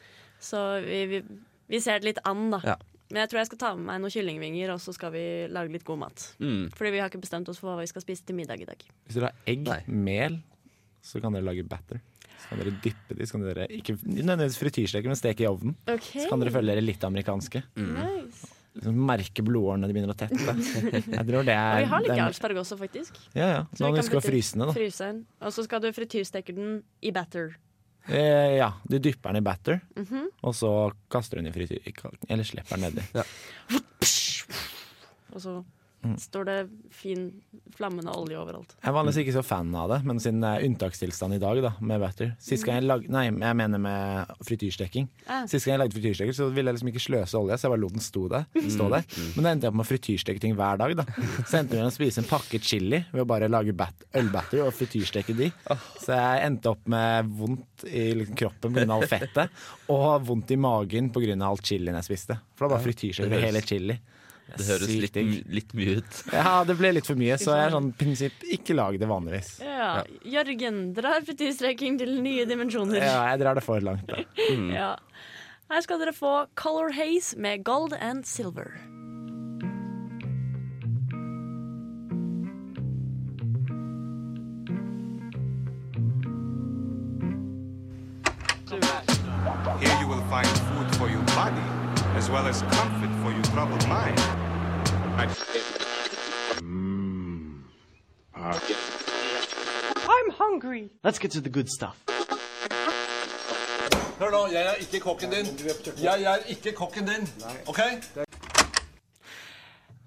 så 0.43 0.67
vi, 0.85 1.05
vi, 1.11 1.23
vi 1.71 1.81
ser 1.83 2.03
det 2.03 2.11
litt 2.11 2.23
an, 2.27 2.49
da. 2.55 2.61
Ja. 2.75 2.77
Men 3.07 3.23
jeg 3.23 3.31
tror 3.31 3.41
jeg 3.41 3.49
skal 3.53 3.61
ta 3.61 3.71
med 3.79 3.87
meg 3.87 4.03
noen 4.03 4.13
kyllingvinger, 4.17 4.73
og 4.75 4.83
så 4.83 4.93
skal 4.97 5.13
vi 5.15 5.23
lage 5.53 5.71
litt 5.71 5.87
god 5.87 6.01
mat. 6.03 6.25
Mm. 6.43 6.67
Fordi 6.75 6.91
vi 6.91 7.01
har 7.03 7.13
ikke 7.13 7.23
bestemt 7.23 7.49
oss 7.53 7.61
for 7.63 7.71
hva 7.71 7.79
vi 7.79 7.91
skal 7.91 8.03
spise 8.03 8.27
til 8.27 8.35
middag 8.39 8.65
i 8.65 8.67
dag. 8.67 8.83
Hvis 9.07 9.19
dere 9.19 9.31
har 9.31 9.53
egg, 9.53 9.63
Nei. 9.69 9.79
mel, 9.87 10.41
så 11.07 11.23
kan 11.23 11.37
dere 11.37 11.47
lage 11.47 11.63
batter. 11.71 12.03
Så 12.27 12.51
kan 12.51 12.61
dere 12.61 12.75
dyppe 12.83 13.15
de, 13.17 13.27
så 13.27 13.37
kan 13.37 13.47
dere 13.47 13.69
ikke 13.79 13.95
nødvendigvis 14.03 14.59
frityrsteke, 14.59 15.11
men 15.11 15.19
steke 15.19 15.47
i 15.47 15.49
ovnen. 15.49 15.79
Så 15.87 16.27
kan 16.27 16.43
dere 16.43 16.55
følge 16.55 16.75
dere 16.75 16.85
litt 16.85 17.07
amerikanske. 17.07 17.63
Nice. 17.79 18.51
Liksom 18.77 18.97
merke 19.09 19.43
blodårene 19.45 19.89
de 19.89 19.95
begynner 19.97 20.13
å 20.13 20.19
tette. 20.21 20.37
Jeg 20.37 21.27
tror 21.27 21.47
det 21.49 21.55
Og 21.57 21.57
er 21.57 21.79
vi 21.81 21.91
har 21.91 22.03
litt 22.05 22.17
jarlsberg 22.21 22.59
også, 22.61 22.77
faktisk. 22.81 23.17
Ja, 23.35 23.47
ja. 23.49 23.61
Så 23.73 23.81
Nå 23.83 23.87
vi 23.89 23.93
må 23.93 23.97
du 23.97 24.03
huske 24.05 24.21
fryse 24.27 24.59
den. 24.61 24.73
Fryse 24.77 25.07
den. 25.11 25.23
Og 25.41 25.55
så 25.57 25.65
skal 25.65 25.81
du 25.81 25.89
frityrsteke 25.97 26.55
den 26.57 26.83
i 27.01 27.13
batter. 27.17 27.55
Eh, 28.07 28.57
ja, 28.61 28.69
du 28.87 28.99
dypper 29.03 29.33
den 29.33 29.41
i 29.43 29.47
batter, 29.47 29.81
Mhm. 29.97 30.29
og 30.47 30.55
så 30.55 30.93
kaster 31.11 31.37
du 31.41 31.43
den 31.43 31.51
i 31.51 31.55
frityr... 31.57 31.81
Eller 32.29 32.45
slipper 32.47 32.77
den 32.79 32.93
nedi. 32.95 33.25
Og 35.35 35.41
så 35.43 35.57
Mm. 35.61 35.65
Står 36.21 36.47
det 36.49 36.57
fin 36.95 37.29
flammende 37.77 38.13
olje 38.15 38.39
overalt. 38.39 38.75
Jeg 38.81 38.89
er 38.91 38.95
vanligvis 38.97 39.19
ikke 39.25 39.35
så 39.37 39.43
fan 39.45 39.75
av 39.77 39.91
det, 39.93 39.99
men 40.07 40.21
siden 40.23 40.41
det 40.45 40.51
er 40.53 40.67
unntakstilstand 40.69 41.37
i 41.37 41.41
dag 41.43 41.61
da, 41.65 41.73
med 41.81 42.01
batter 42.03 42.33
Sist 42.43 42.65
gang 42.67 42.81
jeg 42.81 42.87
lag... 42.89 43.05
Nei, 43.13 43.25
jeg 43.29 43.59
mener 43.59 43.83
med 43.83 44.33
frityrsteking. 44.47 45.09
Ah. 45.27 45.45
Sist 45.51 45.67
gang 45.67 45.77
jeg 45.77 45.83
lagde 45.85 45.97
frityrsteker, 45.99 46.37
så 46.37 46.49
ville 46.55 46.71
jeg 46.73 46.79
liksom 46.79 46.91
ikke 46.93 47.05
sløse 47.05 47.41
olje, 47.41 47.59
så 47.59 47.67
jeg 47.67 47.75
bare 47.75 47.83
lot 47.83 47.97
den 47.97 48.05
stå 48.05 48.25
der. 48.33 48.47
Stå 48.77 48.89
der. 48.93 49.07
Men 49.37 49.49
da 49.49 49.53
endte 49.53 49.69
jeg 49.69 49.75
opp 49.75 49.79
med 49.81 49.87
å 49.87 49.91
frityrsteke 49.91 50.43
ting 50.43 50.57
hver 50.59 50.81
dag. 50.81 50.97
da 51.01 51.07
Så 51.45 51.61
endte 51.61 51.77
jeg 51.77 51.83
med 51.83 51.91
å 51.91 51.97
spise 51.97 52.23
en 52.23 52.29
pakket 52.31 52.67
chili 52.67 53.03
ved 53.13 53.25
å 53.25 53.29
bare 53.29 53.51
lage 53.53 53.77
bat 53.77 54.07
ølbatter 54.17 54.65
og 54.65 54.75
frityrsteke 54.77 55.37
de. 55.37 55.51
Så 56.03 56.13
jeg 56.15 56.45
endte 56.49 56.73
opp 56.73 56.85
med 56.93 57.33
vondt 57.39 57.87
i 57.91 58.09
liksom, 58.23 58.39
kroppen 58.39 58.77
pga. 58.77 58.87
alt 58.97 59.11
fettet, 59.11 59.65
og 59.93 60.09
vondt 60.27 60.53
i 60.55 60.61
magen 60.61 61.11
pga. 61.15 61.37
all 61.47 61.61
chilien 61.63 61.99
jeg 62.01 62.09
spiste. 62.11 62.39
For 62.57 62.67
da 62.67 62.77
bare 62.77 62.87
frityrsteker 62.87 63.49
hele 63.49 63.65
chili. 63.67 63.99
Det 64.47 64.67
høres 64.69 64.91
litt, 64.93 65.17
litt 65.51 65.73
mye 65.77 65.97
ut. 65.99 66.19
Ja, 66.37 66.61
det 66.69 66.77
ble 66.79 66.93
litt 66.95 67.09
for 67.09 67.19
mye, 67.19 67.35
så 67.41 67.57
jeg 67.57 67.67
er 67.67 67.75
sånn 67.75 67.89
prinsipp 67.99 68.45
ikke 68.57 68.77
lag 68.79 68.99
det 69.01 69.09
vanligvis. 69.11 69.57
Ja. 69.65 70.05
Jørgen 70.37 70.79
drar 70.97 71.25
frityrstreking 71.27 71.99
til 72.01 72.15
nye 72.23 72.47
dimensjoner. 72.49 73.03
Ja, 73.03 73.25
jeg 73.33 73.43
drar 73.43 73.59
det 73.59 73.65
for 73.67 73.83
langt. 73.83 74.07
Da. 74.11 74.23
Ja. 74.77 74.93
Her 75.67 75.83
skal 75.83 75.99
dere 75.99 76.13
få 76.15 76.45
Color 76.55 76.93
Haze 76.95 77.35
med 77.43 77.65
Gold 77.67 77.97
and 77.99 78.23
Silver. 78.29 78.77
As 92.27 92.33
well 92.33 92.49
as 92.49 92.63
comfort 92.63 93.13
for 93.23 93.31
your 93.31 93.45
troubled 93.55 93.87
mind. 93.87 94.19
I- 95.17 95.29
Let's 101.05 101.19
get 101.21 101.31
to 101.33 101.41
the 101.41 101.49
good 101.51 101.69
stuff. 101.69 101.97
Hør 104.19 104.31
nå, 104.31 104.47
jeg 104.53 104.67
er 104.67 104.75
ikke 104.83 105.01
kokken 105.01 105.31
din. 105.31 105.47
Jeg 106.03 106.23
er 106.23 106.37
ikke 106.51 106.73
kokken 106.73 107.07
din. 107.07 107.29
OK? 107.67 107.81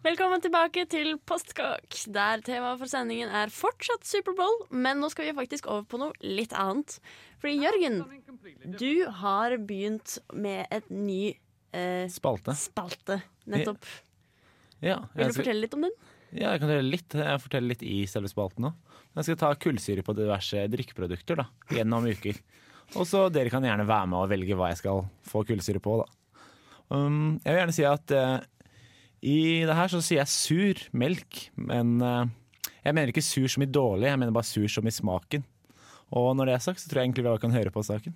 Velkommen 0.03 0.41
tilbake 0.41 0.85
til 0.91 1.17
Postkokk, 1.25 2.03
der 2.13 2.41
temaet 2.45 2.79
for 2.79 2.85
sendingen 2.87 3.29
er 3.29 3.47
fortsatt 3.47 4.07
Superbowl, 4.07 4.65
men 4.71 4.99
nå 4.99 5.09
skal 5.09 5.29
vi 5.29 5.37
faktisk 5.39 5.67
over 5.67 5.83
på 5.87 5.97
noe 6.01 6.11
litt 6.21 6.51
annet. 6.53 6.99
Fordi 7.39 7.59
Jørgen, 7.63 8.01
du 8.79 9.09
har 9.23 9.55
begynt 9.67 10.19
med 10.33 10.65
et 10.71 10.89
ny 10.91 11.37
eh, 11.75 12.05
Spalte. 12.11 12.55
spalte, 12.57 13.19
nettopp. 13.49 13.85
Ja, 14.79 15.01
Vil 15.13 15.27
du 15.27 15.33
skal, 15.33 15.41
fortelle 15.41 15.65
litt 15.65 15.75
om 15.75 15.85
den? 15.87 15.95
ja, 16.31 16.53
jeg 16.53 16.61
kan 16.61 16.69
fortelle 16.69 16.93
litt. 16.93 17.15
Jeg 17.19 17.41
forteller 17.43 17.71
litt 17.73 17.83
i 17.83 17.97
selve 18.07 18.29
spalten 18.31 18.67
nå. 18.67 18.73
Jeg 19.17 19.25
skal 19.27 19.39
ta 19.41 19.49
kullsyre 19.57 20.05
på 20.05 20.13
diverse 20.15 20.67
drikkeprodukter 20.71 21.41
da, 21.41 21.47
gjennom 21.73 22.05
uker. 22.07 22.37
Og 22.97 23.05
så 23.09 23.25
dere 23.33 23.51
kan 23.53 23.65
gjerne 23.65 23.87
være 23.89 24.09
med 24.09 24.19
og 24.21 24.29
velge 24.31 24.55
hva 24.57 24.69
jeg 24.71 24.79
skal 24.81 25.03
få 25.27 25.43
kullsyre 25.49 25.81
på. 25.83 25.97
da. 26.01 26.07
Um, 26.89 27.39
jeg 27.43 27.53
vil 27.53 27.59
gjerne 27.61 27.75
si 27.75 27.85
at 27.85 28.13
uh, 28.17 28.37
i 29.21 29.37
det 29.67 29.75
her 29.77 29.91
så 29.91 29.99
sier 30.01 30.21
jeg 30.23 30.31
sur 30.33 30.83
melk, 30.97 31.41
men 31.59 31.97
uh, 32.01 32.23
jeg 32.85 32.95
mener 32.95 33.11
ikke 33.11 33.25
sur 33.25 33.49
som 33.51 33.65
i 33.65 33.69
dårlig, 33.69 34.07
jeg 34.09 34.21
mener 34.21 34.33
bare 34.33 34.47
sur 34.49 34.69
som 34.71 34.87
i 34.87 34.93
smaken. 34.93 35.43
Og 36.15 36.31
når 36.37 36.49
det 36.49 36.55
er 36.55 36.63
sagt, 36.65 36.81
så 36.81 36.89
tror 36.89 37.01
jeg 37.03 37.09
egentlig 37.09 37.25
vi 37.27 37.29
alle 37.33 37.43
kan 37.43 37.53
høre 37.53 37.73
på 37.73 37.83
saken. 37.85 38.15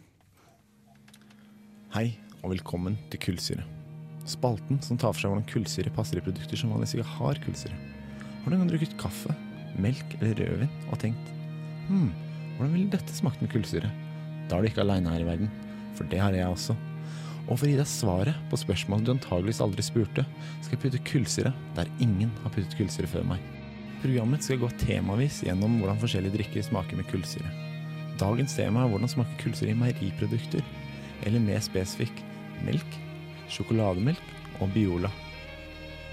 Hei, 1.94 2.08
og 2.44 2.52
velkommen 2.52 2.98
til 3.08 3.22
Kullsyre. 3.24 3.64
Spalten 4.28 4.80
som 4.84 4.98
tar 5.00 5.14
for 5.14 5.24
seg 5.24 5.32
hvordan 5.32 5.48
kullsyre 5.48 5.92
passer 5.96 6.20
i 6.20 6.24
produkter 6.24 6.60
som 6.60 6.74
vanligvis 6.74 6.98
ikke 6.98 7.16
har 7.16 7.40
kullsyre. 7.44 7.76
Har 8.44 8.52
du 8.52 8.58
noen 8.58 8.72
drukket 8.72 8.96
kaffe, 9.00 9.32
melk 9.80 10.16
eller 10.20 10.36
rødvin 10.42 10.74
og 10.90 11.00
tenkt 11.00 11.30
hm, 11.88 12.10
hvordan 12.58 12.74
ville 12.76 12.92
dette 12.92 13.16
smakt 13.16 13.40
med 13.44 13.52
kullsyre? 13.54 13.92
Da 14.52 14.58
er 14.58 14.64
du 14.64 14.70
ikke 14.70 14.84
aleine 14.84 15.14
her 15.14 15.24
i 15.24 15.28
verden, 15.28 15.52
for 15.96 16.08
det 16.12 16.20
har 16.20 16.36
jeg 16.36 16.50
også. 16.50 16.76
Og 17.48 17.56
for 17.56 17.68
å 17.68 17.72
gi 17.72 17.80
deg 17.80 17.90
svaret 17.92 18.44
på 18.52 18.60
spørsmål 18.60 19.08
du 19.08 19.14
antageligvis 19.16 19.64
aldri 19.64 19.88
spurte, 19.88 20.28
skal 20.66 20.76
jeg 20.76 20.84
putte 20.84 21.04
kullsyre 21.08 21.56
der 21.80 21.92
ingen 22.04 22.32
har 22.44 22.52
puttet 22.52 22.76
kullsyre 22.80 23.12
før 23.12 23.24
meg. 23.32 23.40
Programmet 24.04 24.44
skal 24.44 24.60
gå 24.60 24.72
temavis 24.84 25.40
gjennom 25.48 25.80
hvordan 25.80 26.04
forskjellige 26.04 26.36
drikker 26.42 26.68
smaker 26.68 27.00
med 27.00 27.08
kullsyre. 27.08 27.56
Dagens 28.20 28.60
tema 28.60 28.84
er 28.84 28.92
hvordan 28.92 29.16
smaker 29.16 29.40
kullsyre 29.46 29.72
i 29.72 29.80
meieriprodukter, 29.80 30.64
eller 31.24 31.40
mer 31.40 31.64
spesifikk 31.64 32.20
melk, 32.68 32.98
sjokolademelk 33.52 34.60
og 34.62 34.72
Biola. 34.74 35.12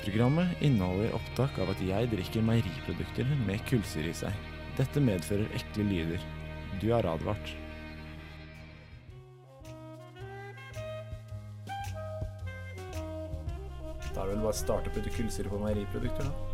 Programmet 0.00 0.62
inneholder 0.64 1.12
opptak 1.16 1.58
av 1.60 1.72
at 1.74 1.80
jeg 1.84 2.08
drikker 2.12 2.44
meieriprodukter 2.46 3.32
med 3.46 3.60
kullsyre 3.68 4.12
i 4.12 4.16
seg. 4.16 4.46
Dette 4.78 5.02
medfører 5.04 5.50
ekle 5.58 5.84
lyder. 5.90 6.22
Du 6.80 6.88
er 6.96 7.08
advart. 7.10 7.52
Da 14.10 14.24
er 14.24 14.30
det 14.30 14.32
vel 14.34 14.46
bare 14.46 14.54
å 14.54 14.60
starte 14.62 14.90
å 14.90 14.94
putte 14.94 15.12
kullsyre 15.14 15.52
på 15.52 15.60
meieriprodukter, 15.60 16.30
da. 16.30 16.49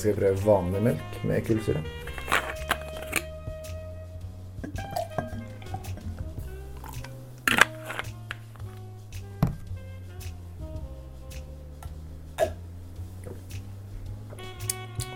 Da 0.00 0.02
skal 0.02 0.14
jeg 0.14 0.18
prøve 0.18 0.46
vanlig 0.46 0.82
melk 0.82 1.24
med 1.28 1.42
kullsyre. 1.44 1.82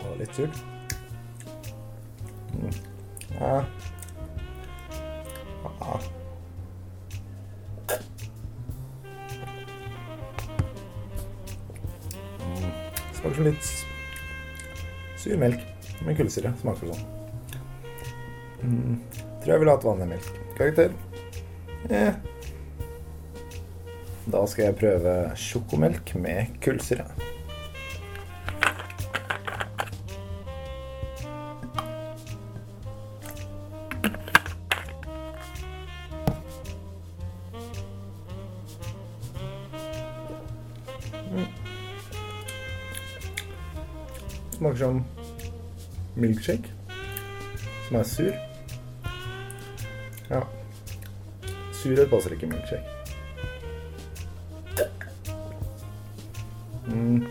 Og 0.02 0.18
litt 0.20 0.36
surt. 0.36 0.60
Mm. 2.52 2.76
Ja. 3.40 3.64
Mm. 12.44 13.44
Litt 13.48 13.83
Sur 15.24 15.38
melk 15.40 15.62
med 16.04 16.18
kullsyre. 16.18 16.50
Smaker 16.60 16.90
sånn. 16.92 17.04
Mm. 18.60 18.96
Tror 19.40 19.52
jeg 19.54 19.62
ville 19.62 19.72
hatt 19.72 19.86
vanlig 19.88 20.08
melk. 20.10 20.26
Karakter? 20.58 20.92
Eh. 21.88 22.18
Da 24.28 24.42
skal 24.52 24.66
jeg 24.66 24.76
prøve 24.82 25.14
sjokomelk 25.40 26.12
med 26.20 26.52
kullsyre. 26.64 27.08
Milkshake. 46.44 46.72
Som 47.88 47.96
er 47.96 48.02
sur. 48.02 48.32
Ja. 50.30 50.40
Surhet 51.72 52.10
passer 52.10 52.32
ikke 52.32 52.46
milkshake. 52.46 52.84
Mm. 56.86 57.24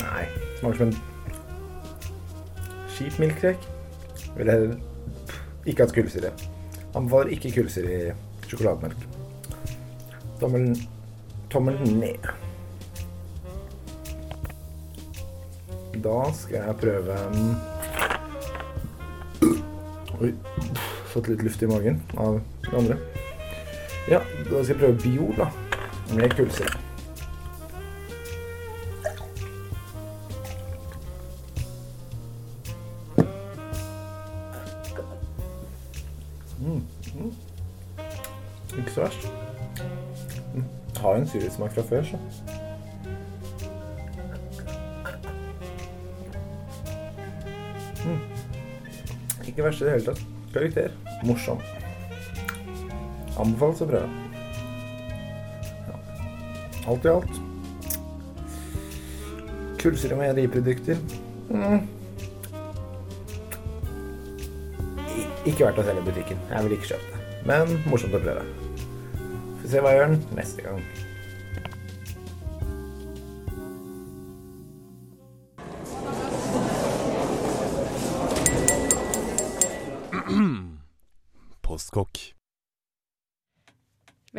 Nei. 0.00 0.24
Smaker 0.58 0.76
som 0.76 0.88
en 0.88 0.96
skip 2.88 3.18
milkshake. 3.18 3.58
Vil 4.36 4.50
heller 4.50 4.76
ikke 5.66 5.86
hatt 5.86 5.94
kullsyre. 5.94 6.32
Anbefaler 6.94 7.34
ikke 7.34 7.54
kullsyre 7.54 7.94
i 7.94 8.48
sjokolademelk. 8.48 9.06
Tommelen 10.40 10.74
Tommelen 11.50 12.00
ned. 12.00 12.33
Da 16.04 16.32
skal 16.36 16.56
jeg 16.56 16.76
prøve 16.76 17.14
Oi. 20.20 20.34
Fått 21.14 21.28
litt 21.30 21.42
luft 21.46 21.62
i 21.62 21.68
magen 21.70 22.02
av 22.20 22.40
det 22.66 22.74
andre. 22.76 22.96
Ja, 24.10 24.18
da 24.50 24.60
skal 24.60 24.74
jeg 24.74 24.80
prøve 24.82 24.98
Biol, 25.00 25.32
da. 25.38 25.46
Med 26.12 26.34
kullsyre. 26.36 26.68
Mm. 36.60 36.82
Mm. 37.14 37.32
Ikke 38.78 38.90
så 38.90 39.00
verst. 39.00 39.28
Mm. 40.54 40.64
Har 41.00 41.16
jo 41.16 41.22
en 41.22 41.28
surhetssmak 41.28 41.72
fra 41.72 41.88
før, 41.88 42.02
så. 42.12 42.53
Ikke 49.64 49.70
verst 49.70 49.80
i 49.80 49.84
det 49.84 49.92
hele 49.92 50.04
tatt. 50.04 50.22
Karakter. 50.52 50.90
Morsom. 51.24 51.60
Anbefales 53.40 53.80
å 53.80 53.86
prøve. 53.88 54.08
Ja. 55.86 55.94
Alt 56.92 57.06
i 57.06 57.12
alt. 57.14 57.38
Kullsyre 59.80 60.18
meieriprodukter. 60.20 61.00
Mm. 61.48 61.88
Ikke 65.48 65.64
verdt 65.64 65.80
å 65.80 65.86
selge 65.88 66.04
i 66.04 66.08
butikken. 66.10 66.44
Jeg 66.52 66.68
vil 66.68 66.76
ikke 66.76 66.90
kjøpe 66.92 67.14
det. 67.14 67.24
Men 67.48 67.74
morsomt 67.88 68.20
å 68.20 68.24
prøve. 68.26 68.44
Får 69.62 69.72
se 69.72 69.80
hva 69.80 69.94
jeg 69.94 70.02
gjør 70.02 70.16
neste 70.42 70.68
gang. 70.68 70.84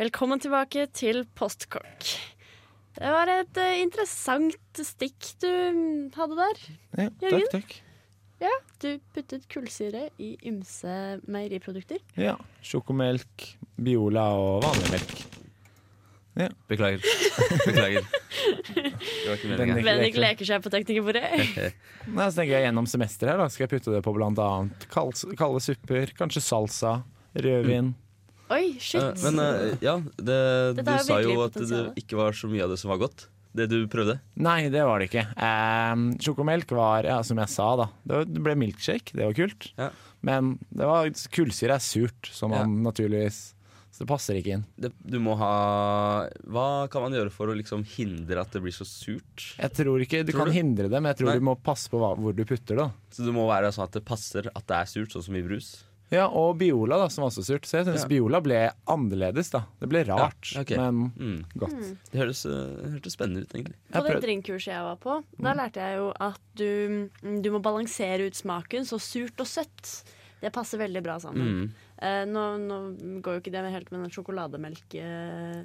Velkommen 0.06 0.38
tilbake 0.38 0.84
til 0.94 1.24
Postkokk. 1.34 2.04
Det 2.94 3.08
var 3.10 3.30
et 3.32 3.58
uh, 3.58 3.72
interessant 3.80 4.78
stikk 4.78 5.32
du 5.42 5.48
mm, 5.48 6.12
hadde 6.14 6.36
der. 6.38 6.60
Ja, 7.00 7.06
Jørgen? 7.24 7.48
takk, 7.50 7.56
takk. 7.56 7.74
Ja, 8.44 8.52
du 8.84 8.86
puttet 9.16 9.48
kullsyre 9.50 10.04
i 10.22 10.36
ymse 10.46 10.94
meieriprodukter. 11.26 11.98
Ja. 12.22 12.36
Sjokomelk, 12.62 13.48
Biola 13.82 14.28
og 14.38 14.62
vanlig 14.68 14.92
melk. 14.94 15.26
Beklager. 16.70 17.02
Beklager. 17.64 18.06
Ikke 19.34 19.58
Bendik 19.58 20.22
leker. 20.22 20.46
seg 20.46 20.62
på 20.62 20.76
teknikerbordet. 20.76 21.26
Nei, 22.14 22.30
så 22.30 22.44
tenker 22.44 22.60
jeg 22.60 22.68
Gjennom 22.68 22.86
semesteret 22.94 23.34
her 23.34 23.42
da, 23.42 23.50
skal 23.50 23.66
jeg 23.66 23.74
putte 23.74 23.98
det 23.98 24.06
på 24.06 24.14
blant 24.14 24.38
annet 24.38 24.86
kald, 24.94 25.18
kalde 25.34 25.66
supper, 25.66 26.14
kanskje 26.14 26.46
salsa, 26.46 27.00
rødvin. 27.34 27.96
Oi, 28.52 28.76
shit. 28.78 29.02
Eh, 29.02 29.24
Men 29.26 29.40
eh, 29.42 29.72
ja, 29.82 29.96
det, 30.16 30.36
du 30.78 30.92
sa 31.02 31.18
jo 31.24 31.40
at 31.46 31.56
det 31.58 31.80
ikke 32.02 32.18
var 32.20 32.36
så 32.36 32.50
mye 32.50 32.62
av 32.66 32.70
det 32.74 32.78
som 32.82 32.92
var 32.94 33.00
godt. 33.02 33.26
Det 33.56 33.64
du 33.72 33.78
prøvde? 33.88 34.18
Nei, 34.44 34.66
det 34.68 34.82
var 34.84 35.00
det 35.00 35.06
ikke. 35.08 35.22
Um, 35.40 36.10
sjokomelk 36.20 36.70
var, 36.76 37.06
ja, 37.08 37.22
som 37.24 37.38
jeg 37.40 37.48
sa, 37.48 37.70
da. 37.80 37.86
Det, 38.04 38.18
ble 38.44 38.52
milkshake, 38.60 39.16
det 39.16 39.24
var 39.24 39.36
kult. 39.38 39.70
Ja. 39.80 39.88
Men 40.26 40.58
det 40.68 40.84
var, 40.90 41.08
kullsyre 41.32 41.78
er 41.78 41.84
surt, 41.84 42.28
som 42.36 42.52
Ja. 42.52 42.64
naturligvis 42.66 43.54
Så 43.96 44.04
det 44.04 44.08
passer 44.10 44.36
ikke 44.36 44.52
inn. 44.58 44.64
Det, 44.76 44.90
du 45.08 45.16
må 45.24 45.32
ha 45.40 46.28
Hva 46.44 46.66
kan 46.92 47.00
man 47.06 47.14
gjøre 47.16 47.32
for 47.32 47.48
å 47.48 47.54
liksom 47.56 47.80
hindre 47.88 48.42
at 48.42 48.52
det 48.52 48.60
blir 48.60 48.74
så 48.76 48.84
surt? 48.84 49.46
Jeg 49.56 49.72
tror 49.72 50.04
ikke 50.04 50.20
du 50.26 50.32
Tror 50.34 50.42
kan 50.44 50.52
du? 50.52 50.56
hindre 50.58 50.90
det, 50.92 51.00
men 51.00 51.08
jeg 51.14 51.22
tror 51.22 51.30
Nei. 51.32 51.38
du 51.40 51.46
må 51.48 51.54
passe 51.56 51.88
på 51.88 51.96
hva, 52.02 52.12
hvor 52.20 52.36
du 52.36 52.44
putter 52.44 52.76
det. 52.82 52.90
Så 53.16 53.24
det 53.24 53.32
må 53.32 53.46
være 53.48 53.72
sånn 53.72 53.86
at 53.88 53.96
det 53.96 54.04
passer 54.04 54.50
at 54.52 54.66
det 54.68 54.76
er 54.82 54.90
surt, 54.92 55.16
sånn 55.16 55.24
som 55.30 55.38
i 55.40 55.44
brus? 55.46 55.70
Ja, 56.12 56.28
Og 56.28 56.56
Biola, 56.60 56.98
da, 57.02 57.08
som 57.10 57.24
var 57.24 57.32
så 57.34 57.42
surt. 57.42 57.64
Så 57.66 57.78
jeg 57.80 57.86
syns 57.88 58.04
Ja. 58.04 58.08
Biola 58.08 58.38
ble 58.40 58.60
annerledes, 58.86 59.50
da. 59.50 59.64
Det 59.80 59.88
ble 59.90 60.04
rart, 60.06 60.52
Ja, 60.54 60.60
okay. 60.62 60.76
men 60.78 61.10
Mm. 61.18 61.44
godt. 61.58 61.96
Det 62.12 62.20
høres, 62.20 62.44
øh, 62.46 62.76
det 62.82 62.92
hørtes 62.92 63.12
spennende 63.18 63.42
ut, 63.42 63.52
egentlig. 63.52 63.74
På 63.92 64.04
det 64.06 64.22
drinkkurset 64.22 64.70
jeg 64.72 64.82
var 64.86 64.96
på, 64.96 65.24
Da 65.42 65.52
lærte 65.54 65.74
jeg 65.82 65.98
jo 65.98 66.12
at 66.20 66.40
du, 66.54 67.10
du 67.42 67.50
må 67.50 67.60
balansere 67.60 68.26
ut 68.26 68.34
smaken, 68.38 68.82
så 68.86 69.00
surt 69.00 69.40
og 69.40 69.46
søtt. 69.46 70.04
Det 70.40 70.52
passer 70.52 70.78
veldig 70.78 71.02
bra 71.02 71.18
sammen. 71.18 71.42
Mm. 71.66 71.70
Eh, 71.98 72.24
nå, 72.26 72.44
nå 72.60 73.20
går 73.22 73.34
jo 73.34 73.40
ikke 73.40 73.52
det 73.52 73.72
helt 73.72 73.90
med 73.90 74.02
den 74.02 74.10
sjokolademelk 74.10 74.94
eh, 74.94 75.64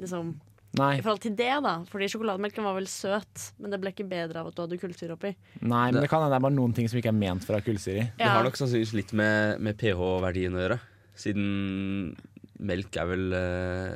liksom, 0.00 0.34
Nei, 0.78 0.92
I 0.98 1.02
forhold 1.04 1.20
til 1.20 1.34
det, 1.36 1.50
da. 1.66 1.74
Fordi 1.90 2.08
sjokolademelken 2.08 2.64
var 2.64 2.76
vel 2.78 2.86
søt, 2.88 3.48
men 3.60 3.74
det 3.74 3.78
ble 3.82 3.92
ikke 3.92 4.06
bedre 4.08 4.40
av 4.40 4.48
at 4.48 4.56
du 4.56 4.62
hadde 4.64 4.78
kullsyre 4.80 5.16
oppi. 5.18 5.34
nei, 5.60 5.86
men 5.92 6.00
det 6.00 6.08
kan 6.08 6.22
hende 6.22 6.32
det 6.32 6.38
er 6.38 6.46
bare 6.46 6.56
noen 6.56 6.72
ting 6.76 6.88
som 6.88 7.00
ikke 7.00 7.12
er 7.12 7.18
ment 7.18 7.44
for 7.44 7.56
å 7.56 7.60
ha 7.60 7.66
kullsyre 7.66 8.06
i. 8.06 8.06
Det 8.16 8.30
har 8.30 8.46
nok 8.46 8.56
sannsynligvis 8.56 8.94
litt 8.96 9.12
med, 9.20 9.60
med 9.60 9.76
pH-verdien 9.80 10.56
å 10.56 10.62
gjøre. 10.64 10.78
Siden 11.22 12.14
melk 12.62 12.96
er 12.96 13.08
vel 13.10 13.34
øh, 13.36 13.90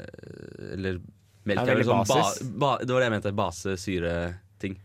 Eller 0.74 0.98
melk 1.48 1.62
Er 1.62 1.70
er, 1.72 1.78
vel 1.78 1.86
sånn 1.88 2.02
ba, 2.10 2.18
ba, 2.60 2.70
Det 2.82 2.92
var 2.92 3.00
det 3.00 3.06
jeg 3.06 3.14
mente. 3.14 3.32
Base-syre-ting. 3.40 4.76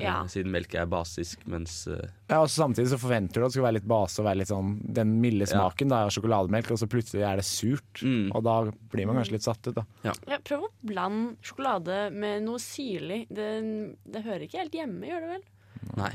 Ja. 0.00 0.18
Eh, 0.22 0.28
Siden 0.32 0.52
melk 0.52 0.74
er 0.76 0.86
basisk, 0.90 1.42
mens 1.48 1.86
øh, 1.88 2.02
Ja, 2.28 2.42
og 2.42 2.50
Samtidig 2.52 2.90
så 2.92 2.98
forventer 3.00 3.40
du 3.40 3.46
at 3.46 3.50
det 3.50 3.56
skal 3.56 3.66
være 3.68 3.78
litt 3.78 3.88
base 3.88 4.20
og 4.20 4.28
være 4.28 4.40
litt 4.42 4.50
sånn 4.52 4.74
den 4.98 5.16
milde 5.22 5.46
Ja. 5.46 5.52
smaken 5.54 5.92
da, 5.92 6.02
av 6.06 6.12
sjokolademelk, 6.14 6.70
og 6.74 6.80
så 6.82 6.88
plutselig 6.90 7.24
er 7.24 7.40
det 7.40 7.46
surt. 7.48 8.02
Mm. 8.04 8.30
Og 8.36 8.44
da 8.44 8.56
blir 8.92 9.08
man 9.08 9.20
kanskje 9.20 9.38
litt 9.38 9.46
satt 9.46 9.70
ut, 9.70 9.74
da. 9.78 9.86
Ja, 10.04 10.14
prøv 10.44 10.66
å 10.68 10.72
blande 10.86 11.36
sjokolade 11.46 12.00
med 12.12 12.44
noe 12.44 12.60
syrlig. 12.62 13.24
Det, 13.32 13.50
det 14.04 14.24
hører 14.26 14.46
ikke 14.48 14.64
helt 14.64 14.74
hjemme, 14.76 15.06
gjør 15.08 15.24
det 15.24 15.30
vel? 15.36 15.44
Nei, 15.96 16.10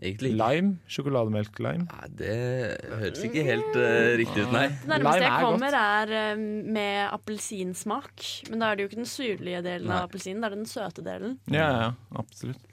egentlig. 0.00 0.32
Lime? 0.38 0.72
Sjokolademelk-lime? 0.90 1.86
Nei, 1.90 2.08
det 2.20 2.36
høres 3.02 3.22
ikke 3.26 3.44
helt 3.46 3.76
uh, 3.76 4.14
riktig 4.20 4.46
ut, 4.46 4.52
nei. 4.54 4.66
Det 4.80 4.90
nærmeste 4.94 5.26
jeg 5.26 5.44
kommer, 5.44 5.50
kommer, 5.50 5.78
er 6.00 6.14
eh, 6.22 6.42
med 6.78 7.00
appelsinsmak. 7.10 8.26
Men 8.50 8.62
da 8.64 8.70
er 8.72 8.78
det 8.80 8.86
jo 8.86 8.90
ikke 8.92 9.02
den 9.02 9.10
syrlige 9.12 9.62
delen 9.66 9.90
Nei. 9.90 10.00
av 10.00 10.08
appelsinen, 10.08 10.42
det 10.42 10.50
er 10.50 10.56
den 10.58 10.70
søte 10.70 11.04
delen. 11.06 11.38
Ja, 11.52 11.68
ja, 11.84 11.90
absolutt. 12.22 12.66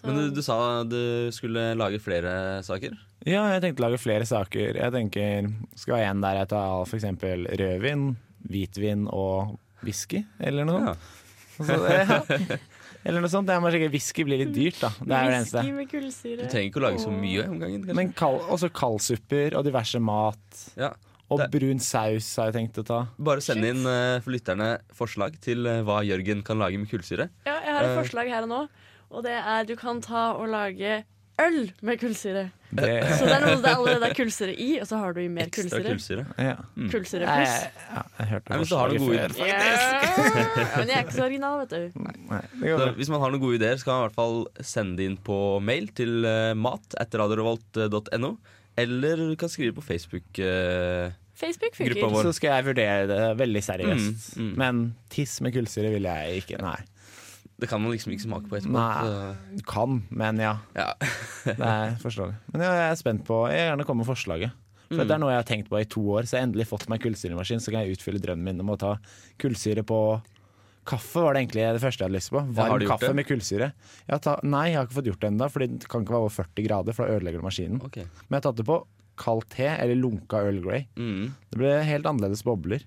Så, 0.00 0.08
Men 0.08 0.16
du, 0.16 0.26
du 0.32 0.42
sa 0.42 0.56
du 0.88 1.28
skulle 1.36 1.74
lage 1.76 2.00
flere 2.00 2.62
saker? 2.64 2.94
Ja, 3.28 3.42
jeg 3.52 3.60
tenkte 3.60 3.84
lage 3.84 4.00
flere 4.00 4.24
saker. 4.24 4.78
Jeg 4.80 4.94
tenker 4.94 5.50
skal 5.76 5.98
være 5.98 6.12
en 6.14 6.22
der 6.24 6.38
jeg 6.40 6.48
tar 6.54 6.86
f.eks. 6.86 7.04
rødvin, 7.60 8.06
hvitvin 8.48 9.04
og 9.12 9.58
whisky, 9.84 10.22
eller 10.40 10.64
noe. 10.68 10.80
Ja. 10.88 10.94
Så 11.60 11.76
ja. 11.84 12.16
eller 13.04 13.20
noe 13.20 13.32
sånt. 13.32 13.48
Det 13.50 13.52
er 13.52 13.60
bare 13.60 13.74
sikkert 13.76 13.92
Whisky 13.92 14.24
blir 14.24 14.40
litt 14.40 14.54
dyrt, 14.56 14.80
da. 14.80 14.90
Det 14.96 15.12
er 15.12 15.28
det 15.28 15.36
eneste. 15.42 15.66
Med 15.76 15.92
kullsyre. 15.92 16.40
Du 16.40 16.48
trenger 16.48 16.70
ikke 16.70 16.80
å 16.80 16.86
lage 16.86 17.04
så 17.04 17.12
mye 17.12 17.44
om 17.44 17.60
gangen. 17.60 17.84
kanskje? 17.84 17.98
Men 18.00 18.16
kal 18.16 18.40
også 18.56 18.72
kaldsupper 18.80 19.56
og 19.60 19.68
diverse 19.68 20.00
mat. 20.00 20.66
ja. 20.80 20.94
Og 21.30 21.38
Det- 21.38 21.50
brun 21.52 21.78
saus 21.78 22.26
har 22.40 22.50
jeg 22.50 22.54
tenkt 22.56 22.78
å 22.82 22.84
ta. 22.84 23.06
Bare 23.16 23.40
send 23.40 23.62
inn 23.62 23.84
uh, 23.86 24.18
for 24.18 24.34
lytterne 24.34 24.80
forslag 24.90 25.36
til 25.38 25.62
uh, 25.62 25.76
hva 25.86 26.00
Jørgen 26.02 26.42
kan 26.42 26.58
lage 26.58 26.74
med 26.76 26.90
kullsyre. 26.90 27.28
Ja, 27.46 27.54
jeg 27.62 27.70
har 27.76 27.84
et 27.86 27.92
uh, 27.94 28.00
forslag 28.02 28.32
her 28.34 28.42
og 28.42 28.50
nå. 28.50 28.64
Og 29.10 29.24
det 29.26 29.32
er 29.38 29.64
du 29.66 29.74
kan 29.76 30.00
ta 30.04 30.32
og 30.38 30.48
lage 30.52 31.00
øl 31.40 31.70
med 31.82 31.96
kullsyre. 31.98 32.50
Det, 32.70 32.90
Så 33.18 33.24
det 33.26 33.32
er 33.34 33.42
noe 33.46 33.56
det 33.64 33.70
allerede 33.72 34.06
er 34.10 34.14
kullsyre 34.14 34.52
i, 34.54 34.66
og 34.78 34.86
så 34.86 34.98
har 35.00 35.14
du 35.16 35.22
i 35.22 35.28
mer 35.32 35.48
Ekstra 35.48 35.80
kullsyre. 35.80 35.88
kullsyre. 35.88 36.24
ja. 36.38 36.52
Kullsyre 36.92 37.24
pluss. 37.26 37.54
ja, 37.96 38.02
jeg 38.20 38.28
hørte 38.34 38.52
Nei, 38.52 38.58
hvis 38.60 38.68
du 38.70 38.76
har 38.76 38.92
noen 38.92 39.00
forslaget 39.00 39.32
gode 39.32 39.40
før. 39.40 39.48
Ja, 39.48 40.76
men 40.78 40.92
jeg 40.92 40.96
er 40.98 41.06
ikke 41.06 41.16
så 41.16 41.24
original, 41.24 41.56
vet 41.64 41.72
du. 41.72 42.04
Nei, 42.04 42.12
det 42.52 42.60
går 42.60 42.76
Så 42.76 42.84
bra. 42.84 42.92
hvis 43.00 43.10
man 43.14 43.24
har 43.24 43.32
noen 43.34 43.42
gode 43.42 43.58
ideer, 43.58 43.80
så 43.80 43.88
kan 43.88 43.96
man 43.96 44.04
i 44.04 44.06
hvert 44.10 44.20
fall 44.20 44.38
sende 44.74 45.00
det 45.00 45.08
inn 45.10 45.16
på 45.30 45.38
mail 45.64 45.88
til 45.98 46.14
uh, 46.28 46.52
mat 46.60 46.98
etter 47.02 47.24
radiorevolt.no. 47.24 48.34
Eller 48.84 49.24
du 49.32 49.34
kan 49.40 49.50
skrive 49.50 49.74
på 49.80 49.82
Facebook. 49.82 50.38
eh, 50.38 51.10
Facebook 51.40 51.74
funker. 51.74 52.04
vår. 52.06 52.22
Så 52.28 52.32
skal 52.36 52.54
jeg 52.60 52.68
vurdere 52.70 53.08
det 53.10 53.18
veldig 53.40 53.62
seriøst. 53.66 54.36
Mm, 54.36 54.46
mm. 54.46 54.54
Men 54.60 54.84
tiss 55.12 55.40
med 55.44 55.56
kullsyre 55.56 55.90
vil 55.96 56.06
jeg 56.06 56.44
ikke. 56.44 56.60
Nei. 56.62 56.78
Det 57.60 57.68
kan 57.70 57.82
man 57.82 57.92
liksom 57.92 58.12
ikke 58.14 58.24
smake 58.26 58.48
på 58.50 58.56
etterpå. 58.58 58.72
Nei. 58.72 59.04
så- 59.04 59.64
kan, 59.70 60.02
men 60.10 60.40
ja. 60.42 60.56
Ja. 60.76 60.88
Det 61.44 61.58
er 61.60 61.94
forståelig. 62.02 62.34
Men 62.52 62.64
jeg 62.66 62.82
er 62.90 62.98
spent 63.00 63.24
på 63.28 63.44
Jeg 63.50 63.60
vil 63.60 63.68
gjerne 63.70 63.86
komme 63.88 64.04
med 64.04 64.10
forslaget. 64.10 64.52
For 64.90 65.04
Mm. 65.04 65.06
Det 65.06 65.14
er 65.14 65.20
noe 65.22 65.30
jeg 65.30 65.38
har 65.38 65.46
tenkt 65.46 65.68
på 65.70 65.78
i 65.78 65.84
to 65.86 66.00
år, 66.16 66.26
så 66.26 66.34
jeg 66.34 66.40
har 66.42 66.46
endelig 66.48 66.66
fått 66.66 66.88
meg 66.90 66.98
kullsyremaskin. 67.04 67.60
Så 67.62 67.70
kan 67.70 67.84
jeg 67.86 67.94
utfylle 67.94 68.18
drømmen 68.18 68.42
min 68.56 68.60
om 68.64 68.72
å 68.74 68.78
ta 68.80 68.96
kullsyre 69.38 69.84
på 69.86 70.00
Kaffe 70.90 71.20
var 71.22 71.34
det 71.36 71.42
egentlig 71.44 71.66
det 71.76 71.82
første 71.82 72.00
jeg 72.02 72.08
hadde 72.08 72.16
lyst 72.18 72.32
på. 72.32 72.40
Varm 72.56 72.80
ja, 72.82 72.88
kaffe 72.88 73.10
det? 73.10 73.14
med 73.14 73.26
kullsyre. 73.28 73.68
Ta, 74.24 74.32
nei, 74.42 74.70
jeg 74.72 74.78
har 74.80 74.86
ikke 74.88 74.96
fått 74.96 75.10
gjort 75.12 75.20
det 75.22 75.28
ennå, 75.30 75.48
for 75.52 75.62
det 75.62 75.88
kan 75.92 76.02
ikke 76.02 76.14
være 76.16 76.24
over 76.24 76.32
40 76.40 76.64
grader, 76.66 76.96
for 76.96 77.04
da 77.06 77.18
ødelegger 77.18 77.42
du 77.42 77.46
maskinen. 77.46 77.82
Okay. 77.86 78.06
Men 78.26 78.34
jeg 78.34 78.40
har 78.40 78.46
tatt 78.48 78.56
det 78.62 78.66
på 78.66 78.78
kald 79.20 79.44
te 79.52 79.66
eller 79.68 79.98
lunka 80.00 80.40
Earl 80.40 80.62
Grey. 80.64 80.86
Mm. 80.96 81.28
Det 81.52 81.60
ble 81.60 81.74
helt 81.84 82.08
annerledes 82.08 82.42
bobler. 82.46 82.82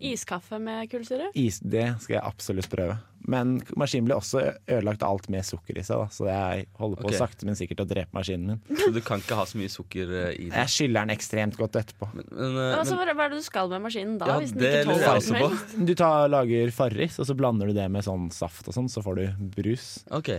Iskaffe 0.00 0.58
med 0.62 0.88
kullsyre. 0.92 1.30
Is, 1.38 1.58
det 1.60 1.86
skal 2.02 2.18
jeg 2.18 2.24
absolutt 2.24 2.68
prøve. 2.70 2.98
Men 3.28 3.56
maskinen 3.76 4.06
ble 4.06 4.16
også 4.16 4.40
ødelagt 4.70 5.02
alt 5.04 5.26
med 5.32 5.44
sukker 5.44 5.76
i 5.76 5.82
seg, 5.84 6.00
da. 6.00 6.06
så 6.14 6.28
jeg 6.30 6.66
holder 6.78 7.00
på 7.02 7.08
okay. 7.10 7.18
sakte, 7.18 7.48
men 7.48 7.58
sikkert 7.58 7.82
å 7.82 7.86
drepe 7.90 8.14
maskinen 8.16 8.54
min. 8.54 8.78
Så 8.80 8.92
du 8.94 9.00
kan 9.04 9.20
ikke 9.20 9.36
ha 9.36 9.44
så 9.48 9.58
mye 9.60 9.72
sukker 9.72 10.12
eh, 10.20 10.28
i 10.32 10.46
den? 10.46 10.54
Jeg 10.54 10.72
skyller 10.72 11.04
den 11.04 11.16
ekstremt 11.16 11.58
godt 11.58 11.76
etterpå. 11.80 12.08
Men, 12.14 12.28
men, 12.30 12.56
eh, 12.62 12.76
Altså, 12.78 12.96
men, 12.96 13.10
hva 13.18 13.26
er 13.26 13.34
det 13.34 13.40
du 13.42 13.46
skal 13.46 13.72
med 13.74 13.84
maskinen 13.84 14.16
da, 14.20 14.30
Ja, 14.30 14.38
hvis 14.40 14.54
den 14.54 14.62
det 14.62 14.70
ikke 14.70 14.84
lurer 14.86 14.94
tåler 14.94 15.04
jeg 15.04 15.22
også 15.22 15.28
som 15.28 15.40
på. 15.40 15.50
helst? 15.50 15.74
Du 15.90 15.94
tar, 15.98 16.28
lager 16.32 16.76
Farris, 16.78 17.18
og 17.18 17.28
så 17.28 17.36
blander 17.42 17.72
du 17.72 17.76
det 17.76 17.88
med 17.92 18.06
sånn 18.06 18.30
saft 18.34 18.70
og 18.70 18.78
sånn, 18.78 18.92
så 18.92 19.04
får 19.04 19.20
du 19.20 19.50
brus. 19.58 19.90
ok. 20.14 20.32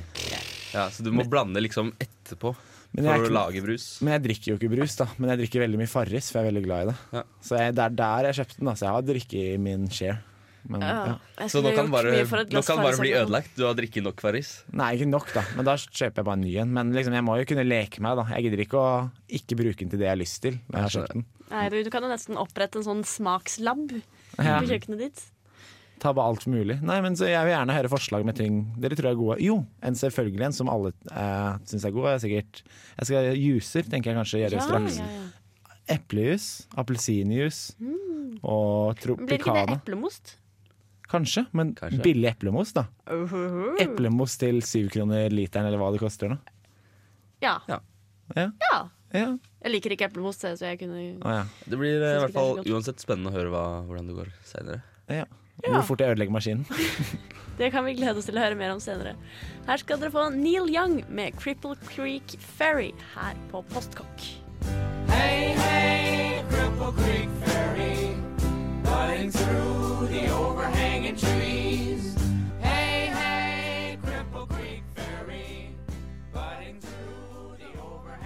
Ja, 0.73 0.89
så 0.93 1.05
du 1.05 1.11
må 1.13 1.25
blande 1.29 1.61
liksom 1.61 1.91
etterpå 2.29 2.53
Men 2.93 3.03
for 3.05 3.11
jeg, 3.11 3.25
å 3.27 3.33
lage 3.35 3.61
brus. 3.65 3.87
men 4.05 4.13
jeg 4.15 4.23
drikker 4.29 4.51
jo 4.53 4.57
ikke 4.61 4.71
brus, 4.77 4.95
da. 5.01 5.09
Men 5.17 5.33
jeg 5.35 5.41
drikker 5.43 5.65
veldig 5.65 5.81
mye 5.83 5.91
Farris, 5.91 6.31
for 6.31 6.39
jeg 6.39 6.47
er 6.47 6.51
veldig 6.53 6.65
glad 6.69 6.81
i 6.81 6.89
det. 6.93 6.97
Ja. 7.19 7.23
Så 7.49 7.59
jeg, 7.59 7.75
det 7.77 7.83
er 7.89 7.95
der 7.99 8.29
jeg 8.31 8.39
kjøpte 8.39 8.59
den, 8.61 8.69
da. 8.71 8.73
Så 8.79 8.85
jeg 8.87 8.95
har 8.97 9.07
drikket 9.11 9.39
i 9.43 9.57
min 9.69 9.87
share. 9.93 10.17
Men, 10.69 10.81
Ja. 10.83 10.95
ja. 11.39 11.45
Så 11.47 11.61
nå 11.63 11.71
kan 11.73 11.87
bare, 11.89 12.11
nå 12.51 12.61
kan 12.67 12.81
bare 12.83 12.97
bli 12.99 13.13
ødelagt. 13.15 13.53
Du 13.55 13.63
har 13.63 13.73
drikket 13.77 14.03
nok 14.03 14.19
Farris. 14.21 14.49
Nei, 14.75 14.89
ikke 14.97 15.07
nok, 15.07 15.29
da. 15.33 15.43
Men 15.55 15.65
da 15.69 15.75
kjøper 15.79 16.19
jeg 16.19 16.25
bare 16.27 16.35
en 16.35 16.43
ny 16.43 16.55
en. 16.59 16.73
Men 16.75 16.91
liksom, 16.93 17.15
jeg 17.15 17.23
må 17.25 17.37
jo 17.39 17.45
kunne 17.47 17.63
leke 17.65 18.03
meg, 18.03 18.19
da. 18.19 18.25
Jeg 18.35 18.43
gidder 18.49 18.63
ikke 18.65 18.81
å 18.81 18.89
ikke 19.39 19.57
bruke 19.61 19.79
den 19.85 19.89
til 19.93 20.01
det 20.01 20.09
jeg 20.09 20.15
har 20.17 20.19
lyst 20.19 20.41
til. 20.43 20.57
Når 20.67 20.75
jeg 20.81 20.83
har 20.89 20.95
kjøpt 20.97 21.13
den. 21.15 21.25
Nei, 21.49 21.63
du, 21.73 21.77
du 21.87 21.89
kan 21.93 22.03
jo 22.05 22.11
nesten 22.11 22.37
opprette 22.37 22.77
en 22.81 22.85
sånn 22.89 23.05
smakslab 23.07 23.95
Ja. 24.37 24.59
på 24.59 24.67
kjøkkenet 24.73 24.99
ditt. 25.07 25.23
Ta 25.99 26.13
bare 26.15 26.31
alt 26.31 26.45
mulig. 26.47 26.77
Nei, 26.85 26.99
men 27.03 27.15
så 27.19 27.27
Jeg 27.27 27.43
vil 27.47 27.53
gjerne 27.53 27.75
høre 27.75 27.91
forslag 27.91 28.23
med 28.27 28.37
ting 28.39 28.59
dere 28.79 28.95
tror 28.95 29.11
er 29.11 29.17
gode. 29.19 29.39
Jo, 29.43 29.57
en 29.83 29.97
selvfølgelig 29.99 30.45
en 30.47 30.55
som 30.55 30.69
alle 30.71 30.93
eh, 31.11 31.57
syns 31.67 31.85
er 31.87 31.91
god, 31.95 32.07
er 32.13 32.21
sikkert 32.23 32.61
Jeg 32.63 33.09
skal 33.09 33.29
Juicer 33.39 33.89
tenker 33.91 34.11
jeg 34.13 34.19
kanskje 34.21 34.43
gjøre 34.45 34.59
Ja, 34.61 34.67
straks. 34.67 34.99
ja, 35.01 35.07
ja. 35.17 35.25
Eplejus, 35.89 36.45
appelsinjuice 36.77 37.73
og 38.45 38.95
tropicana. 39.01 39.25
Blir 39.25 39.39
ikke 39.41 39.55
det 39.57 39.77
eplemost? 39.79 40.35
Kanskje, 41.09 41.47
men 41.57 41.71
Kanskje. 41.73 42.03
billig 42.05 42.29
eplemos, 42.29 42.71
da. 42.77 42.83
Eplemost 43.09 43.81
Eplemos 43.81 44.35
til 44.37 44.61
syv 44.61 44.91
kroner 44.93 45.33
literen, 45.33 45.65
eller 45.65 45.81
hva 45.81 45.89
det 45.95 46.01
koster. 46.03 46.29
nå. 46.29 46.37
Ja. 47.41 47.55
Ja. 47.67 47.79
Ja. 48.35 48.51
ja. 48.69 48.79
Ja. 49.09 49.29
Jeg 49.65 49.71
liker 49.73 49.95
ikke 49.95 50.05
eplemos, 50.05 50.37
så 50.37 50.53
jeg 50.53 50.77
kunne 50.83 50.99
ah, 51.25 51.39
ja. 51.39 51.45
Det 51.65 51.79
blir 51.81 51.97
eh, 51.97 52.19
i 52.19 52.21
hvert 52.21 52.35
fall 52.35 52.59
uansett 52.61 53.01
spennende 53.01 53.31
å 53.31 53.33
høre 53.33 53.49
hva, 53.49 53.63
hvordan 53.87 54.11
det 54.11 54.17
går 54.19 54.29
seinere. 54.45 54.83
ja. 55.09 55.25
Ja. 55.63 55.71
Hvor 55.73 55.81
fort 55.81 56.01
jeg 56.01 56.09
ødelegger 56.09 56.33
maskinen. 56.33 56.65
Det 57.59 57.71
kan 57.71 57.85
vi 57.85 57.93
glede 57.93 58.17
oss 58.17 58.29
til 58.29 58.37
å 58.39 58.43
høre 58.45 58.55
mer 58.55 58.71
om 58.71 58.79
senere. 58.79 59.17
Her 59.67 59.81
skal 59.81 59.99
dere 59.99 60.13
få 60.13 60.29
Neil 60.31 60.69
Young 60.71 61.01
med 61.11 61.35
Cripple 61.35 61.75
Creek 61.89 62.37
Ferry 62.39 62.93
her 63.17 63.35
på 63.51 63.63
Postkokk. 63.73 64.29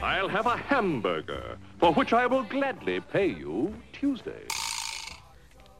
I'll 0.03 0.27
have 0.27 0.45
a 0.45 0.57
hamburger, 0.57 1.57
for 1.79 1.93
which 1.93 2.13
I 2.13 2.27
will 2.27 2.43
gladly 2.43 2.99
pay 2.99 3.27
you 3.27 3.73
Tuesday. 3.93 4.43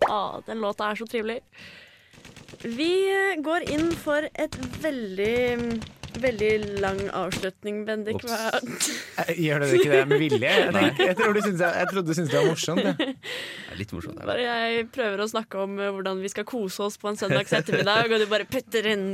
Å, 0.10 0.22
den 0.48 0.63
låta 0.63 0.92
er 0.92 1.00
så 1.00 1.08
trivelig. 1.10 1.39
Vi 2.63 2.94
går 3.44 3.68
inn 3.74 3.92
for 4.04 4.28
et 4.39 4.56
veldig 4.84 5.34
veldig 6.22 6.82
lang 6.82 7.00
avslutning, 7.16 7.84
Bendik. 7.88 8.22
Hva? 8.28 8.52
Eh, 9.24 9.32
Gjør 9.46 9.63
det 9.63 9.70
ikke 9.78 9.92
det 9.92 10.02
med 10.10 10.22
vilje? 10.22 10.50
Jeg, 10.50 10.74
tenker, 10.76 11.08
jeg, 11.10 11.18
tror 11.18 11.34
du 11.34 11.39
jeg, 11.42 11.58
jeg 11.58 11.89
trodde 11.92 12.08
du 12.08 12.13
syntes 12.18 12.34
det 12.34 12.39
var 12.39 12.50
morsomt. 12.50 12.84
Det 12.84 13.08
er 13.74 13.80
litt 13.80 13.94
morsomt. 13.96 14.20
er 14.20 14.22
det? 14.22 14.30
Bare 14.30 14.46
jeg 14.46 14.86
prøver 14.94 15.24
å 15.24 15.28
snakke 15.32 15.63
om 15.63 15.80
eh, 15.80 15.89
hvordan 15.96 16.22
vi 16.24 16.32
skal 16.34 16.48
kose 16.50 16.86
oss 16.88 17.00
på 17.02 17.10
en 17.12 17.20
søndags 17.20 17.54
ettermiddag, 17.58 18.13
og 18.13 18.24
du 18.24 18.28
bare 18.32 18.48
putter 18.50 18.89
inn 18.94 19.08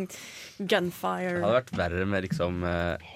Det 1.40 1.46
hadde 1.46 1.56
vært 1.56 1.74
verre 1.80 2.06
med 2.10 2.28
liksom 2.28 2.64
eh, 2.68 3.10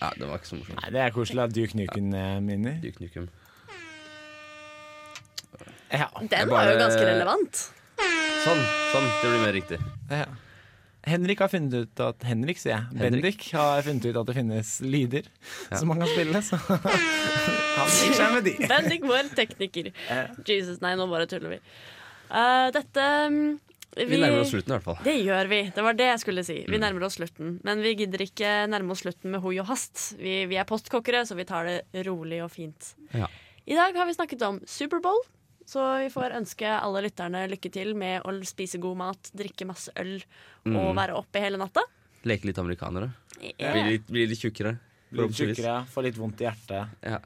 Ja, 0.00 0.10
det 0.16 0.28
var 0.28 0.40
ikke 0.40 0.52
så 0.54 0.60
morsomt. 0.60 0.80
Nei, 0.80 0.92
Det 0.96 1.04
er 1.04 1.14
koselig 1.14 1.44
at 1.44 1.56
Duke 1.56 1.78
Nukem-minner. 1.78 2.80
Duke 2.84 3.04
Nukem. 3.04 3.28
Ja. 5.92 6.08
Den 6.20 6.30
bare... 6.30 6.52
var 6.52 6.70
jo 6.72 6.78
ganske 6.80 7.04
relevant. 7.04 7.60
Sånn, 8.42 8.62
sånn, 8.92 9.10
det 9.20 9.28
blir 9.28 9.44
mer 9.44 9.54
riktig. 9.58 9.78
ja. 10.10 10.24
Henrik 11.02 11.40
har 11.42 11.48
funnet 11.50 11.72
ut 11.74 12.00
at 12.04 12.22
Henrik, 12.22 12.60
sier 12.62 12.76
jeg. 12.76 12.84
Henrik. 12.94 13.24
Bendik 13.24 13.46
har 13.58 13.80
funnet 13.82 14.04
ut 14.06 14.18
at 14.20 14.28
det 14.28 14.34
finnes 14.36 14.68
lyder 14.86 15.24
Ja. 15.26 15.80
som 15.80 15.90
man 15.90 15.98
kan 15.98 16.06
spille. 16.12 16.42
Så 16.46 16.58
han 16.68 17.90
gir 17.90 18.14
seg 18.14 18.36
med 18.36 18.46
de. 18.46 18.52
Bendik, 18.70 19.02
vår 19.10 19.32
tekniker. 19.34 19.88
Jesus, 20.46 20.78
nei, 20.84 20.92
nå 21.00 21.08
bare 21.10 21.26
tuller 21.26 21.56
vi. 21.56 21.58
Uh, 22.30 22.68
dette 22.76 23.08
vi, 23.96 24.06
Vi 24.08 24.20
nærmer 24.22 24.44
oss 24.44 24.54
slutten 24.54 24.70
i 24.70 24.76
hvert 24.76 24.86
fall. 24.86 25.00
Det 25.04 25.16
gjør 25.26 25.50
vi. 25.50 25.60
Det 25.74 25.82
var 25.84 25.98
det 25.98 26.06
jeg 26.12 26.22
skulle 26.22 26.46
si. 26.46 26.60
Mm. 26.62 26.70
Vi 26.76 26.82
nærmer 26.86 27.08
oss 27.08 27.18
slutten. 27.18 27.56
Men 27.66 27.82
vi 27.84 27.96
gidder 27.98 28.22
ikke 28.24 28.54
nærme 28.70 28.94
oss 28.94 29.02
slutten 29.02 29.34
med 29.34 29.42
hoi 29.44 29.56
og 29.60 29.68
hast. 29.74 30.12
Vi, 30.22 30.38
vi 30.48 30.56
er 30.62 30.68
postkokkere, 30.70 31.26
så 31.28 31.34
vi 31.36 31.44
tar 31.50 31.66
det 31.68 32.06
rolig 32.06 32.38
og 32.46 32.52
fint. 32.54 32.94
Ja. 33.10 33.26
I 33.66 33.74
dag 33.78 33.98
har 33.98 34.06
vi 34.08 34.14
snakket 34.16 34.46
om 34.46 34.62
Superbowl, 34.70 35.18
så 35.72 35.86
vi 36.02 36.10
får 36.12 36.34
ønske 36.36 36.68
alle 36.76 37.02
lytterne 37.06 37.46
lykke 37.52 37.70
til 37.72 37.94
med 37.98 38.26
å 38.28 38.34
spise 38.44 38.80
god 38.82 38.98
mat, 39.00 39.30
drikke 39.36 39.66
masse 39.68 39.92
øl 39.96 40.18
og 40.68 40.72
Mm. 40.72 40.96
være 41.00 41.16
oppe 41.16 41.40
hele 41.42 41.56
natta. 41.60 41.82
Leke 42.28 42.46
litt 42.50 42.58
amerikanere. 42.60 43.12
Yeah. 43.40 43.72
Bli 43.72 43.82
litt, 43.96 44.06
bli 44.06 44.26
litt 44.30 44.38
tjukkere. 44.44 44.76
Blir 45.10 45.26
litt 45.28 45.36
tjukkere, 45.40 45.86
får 45.92 46.02
litt 46.06 46.16
vondt 46.20 46.40
i 46.40 46.44
hjertet. 46.46 46.92
Ja. 47.02 47.18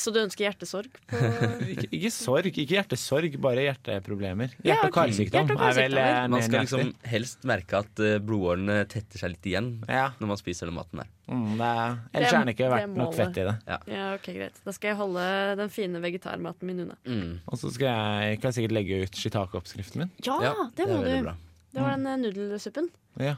Så 0.00 0.08
du 0.14 0.18
ønsker 0.22 0.46
hjertesorg? 0.46 0.88
På 1.10 1.18
Ikke, 1.72 1.88
ikke 1.92 2.10
sorg, 2.14 2.46
ikke 2.48 2.64
hjertesorg, 2.78 3.34
bare 3.44 3.66
hjerteproblemer. 3.66 4.54
Ja, 4.64 4.74
Hjerte- 4.76 4.88
og 4.88 4.94
karsykdom 4.96 5.50
Hjerte- 5.50 5.56
og 5.56 5.64
er 5.66 5.76
vel 5.76 5.96
karsykdommer. 5.98 6.22
eh, 6.24 6.28
Man 6.32 6.42
skal 6.46 6.62
liksom 6.64 6.80
nøyaktig. 6.80 7.10
helst 7.12 7.44
merke 7.50 7.80
at 7.82 8.00
eh, 8.06 8.14
blodårene 8.24 8.76
tetter 8.88 9.18
seg 9.20 9.34
litt 9.34 9.48
igjen 9.52 9.68
Ja, 9.88 10.06
når 10.20 10.30
man 10.32 10.40
spiser 10.40 10.70
den 10.70 10.76
maten 10.78 11.02
der. 11.02 11.10
mm, 11.28 11.50
det 11.60 11.68
er, 11.68 11.98
ellers 12.14 12.30
Det- 12.30 12.38
er 12.40 12.44
det 12.48 12.54
ikke 12.56 12.64
det 12.64 12.66
er 12.70 12.74
vært 12.76 12.96
nok 12.96 13.04
målet. 13.04 13.18
fett 13.20 13.36
i 13.36 13.44
det. 13.50 13.56
Ja, 13.92 14.06
ok, 14.16 14.26
greit. 14.38 14.60
Da 14.64 14.72
skal 14.78 14.88
jeg 14.88 14.96
holde 15.02 15.26
den 15.60 15.68
fine 15.76 16.00
vegetarmaten 16.06 16.62
min 16.72 16.80
unna. 16.86 16.96
Mm. 17.04 17.34
Og 17.46 17.58
så 17.60 17.72
skal 17.76 17.86
jeg, 17.92 18.40
kan 18.40 18.50
jeg 18.52 18.58
sikkert 18.62 18.76
legge 18.78 19.02
ut 19.04 19.20
shiitake-oppskriften 19.20 19.96
min. 20.06 20.10
Ja, 20.24 20.40
Ja, 20.42 20.54
det 20.74 20.86
er 20.88 20.92
må 20.94 21.02
veldig 21.04 21.18
du. 21.20 21.28
bra. 21.28 21.36
Det 21.76 21.82
var 21.84 21.96
den 21.98 22.06
eh, 22.06 22.16
nudelsuppen. 22.24 22.88
Ja. 23.20 23.36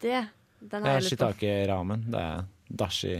Det, 0.00 0.16
den 0.64 0.68
Det 0.70 0.80
har 0.80 0.88
er 0.88 1.00
jeg 1.00 1.02
lyst 1.10 1.18
på. 1.20 1.28
shiitake-ramen. 1.36 2.10
Det 2.10 2.20
er 2.24 2.44
dashi 2.72 3.14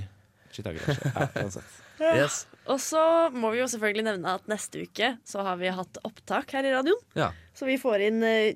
shiitake-dashi. 0.54 1.12
Ja, 1.12 1.28
uansett. 1.44 1.80
Yes. 2.00 2.46
Og 2.66 2.80
så 2.80 3.00
må 3.34 3.50
vi 3.54 3.60
jo 3.60 3.66
selvfølgelig 3.70 4.04
nevne 4.08 4.34
at 4.38 4.46
neste 4.50 4.82
uke 4.86 5.12
så 5.28 5.42
har 5.46 5.58
vi 5.60 5.68
hatt 5.70 5.98
opptak 6.04 6.50
her 6.56 6.64
i 6.66 6.72
radioen. 6.74 7.00
Ja. 7.14 7.28
Så 7.54 7.66
vi 7.68 7.76
får 7.78 8.06
inn 8.08 8.22
eh, 8.26 8.54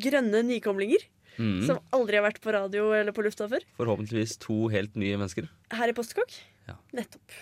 grønne 0.00 0.42
nykomlinger 0.48 1.10
Mm. 1.34 1.64
som 1.66 1.80
aldri 1.90 2.14
har 2.14 2.22
vært 2.28 2.36
på 2.38 2.52
radio 2.54 2.92
eller 2.94 3.10
på 3.10 3.24
lufta 3.26 3.48
før. 3.50 3.64
Forhåpentligvis 3.74 4.36
to 4.38 4.68
helt 4.70 4.94
nye 4.94 5.16
mennesker. 5.18 5.48
Her 5.74 5.90
i 5.90 5.94
Postkokk. 5.96 6.30
Ja. 6.68 6.76
Nettopp. 6.94 7.34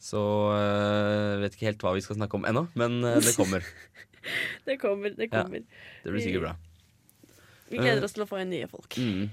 Så 0.00 0.22
øh, 0.56 1.42
vet 1.42 1.52
ikke 1.58 1.66
helt 1.68 1.84
hva 1.84 1.92
vi 1.98 2.00
skal 2.00 2.16
snakke 2.16 2.38
om 2.40 2.46
ennå, 2.48 2.62
men 2.80 2.96
øh, 3.04 3.18
det 3.20 3.34
kommer. 3.36 3.60
Det 4.66 4.78
kommer, 4.80 5.12
det 5.14 5.28
Ja. 5.28 5.42
kommer. 5.44 5.60
Det 6.02 6.10
blir 6.14 6.24
sikkert 6.24 6.46
bra. 6.46 6.54
Vi 7.68 7.76
gleder 7.76 8.02
oss 8.08 8.16
til 8.16 8.24
å 8.24 8.26
få 8.26 8.40
inn 8.40 8.48
nye 8.50 8.66
folk. 8.72 8.96
Mm. 8.96 9.28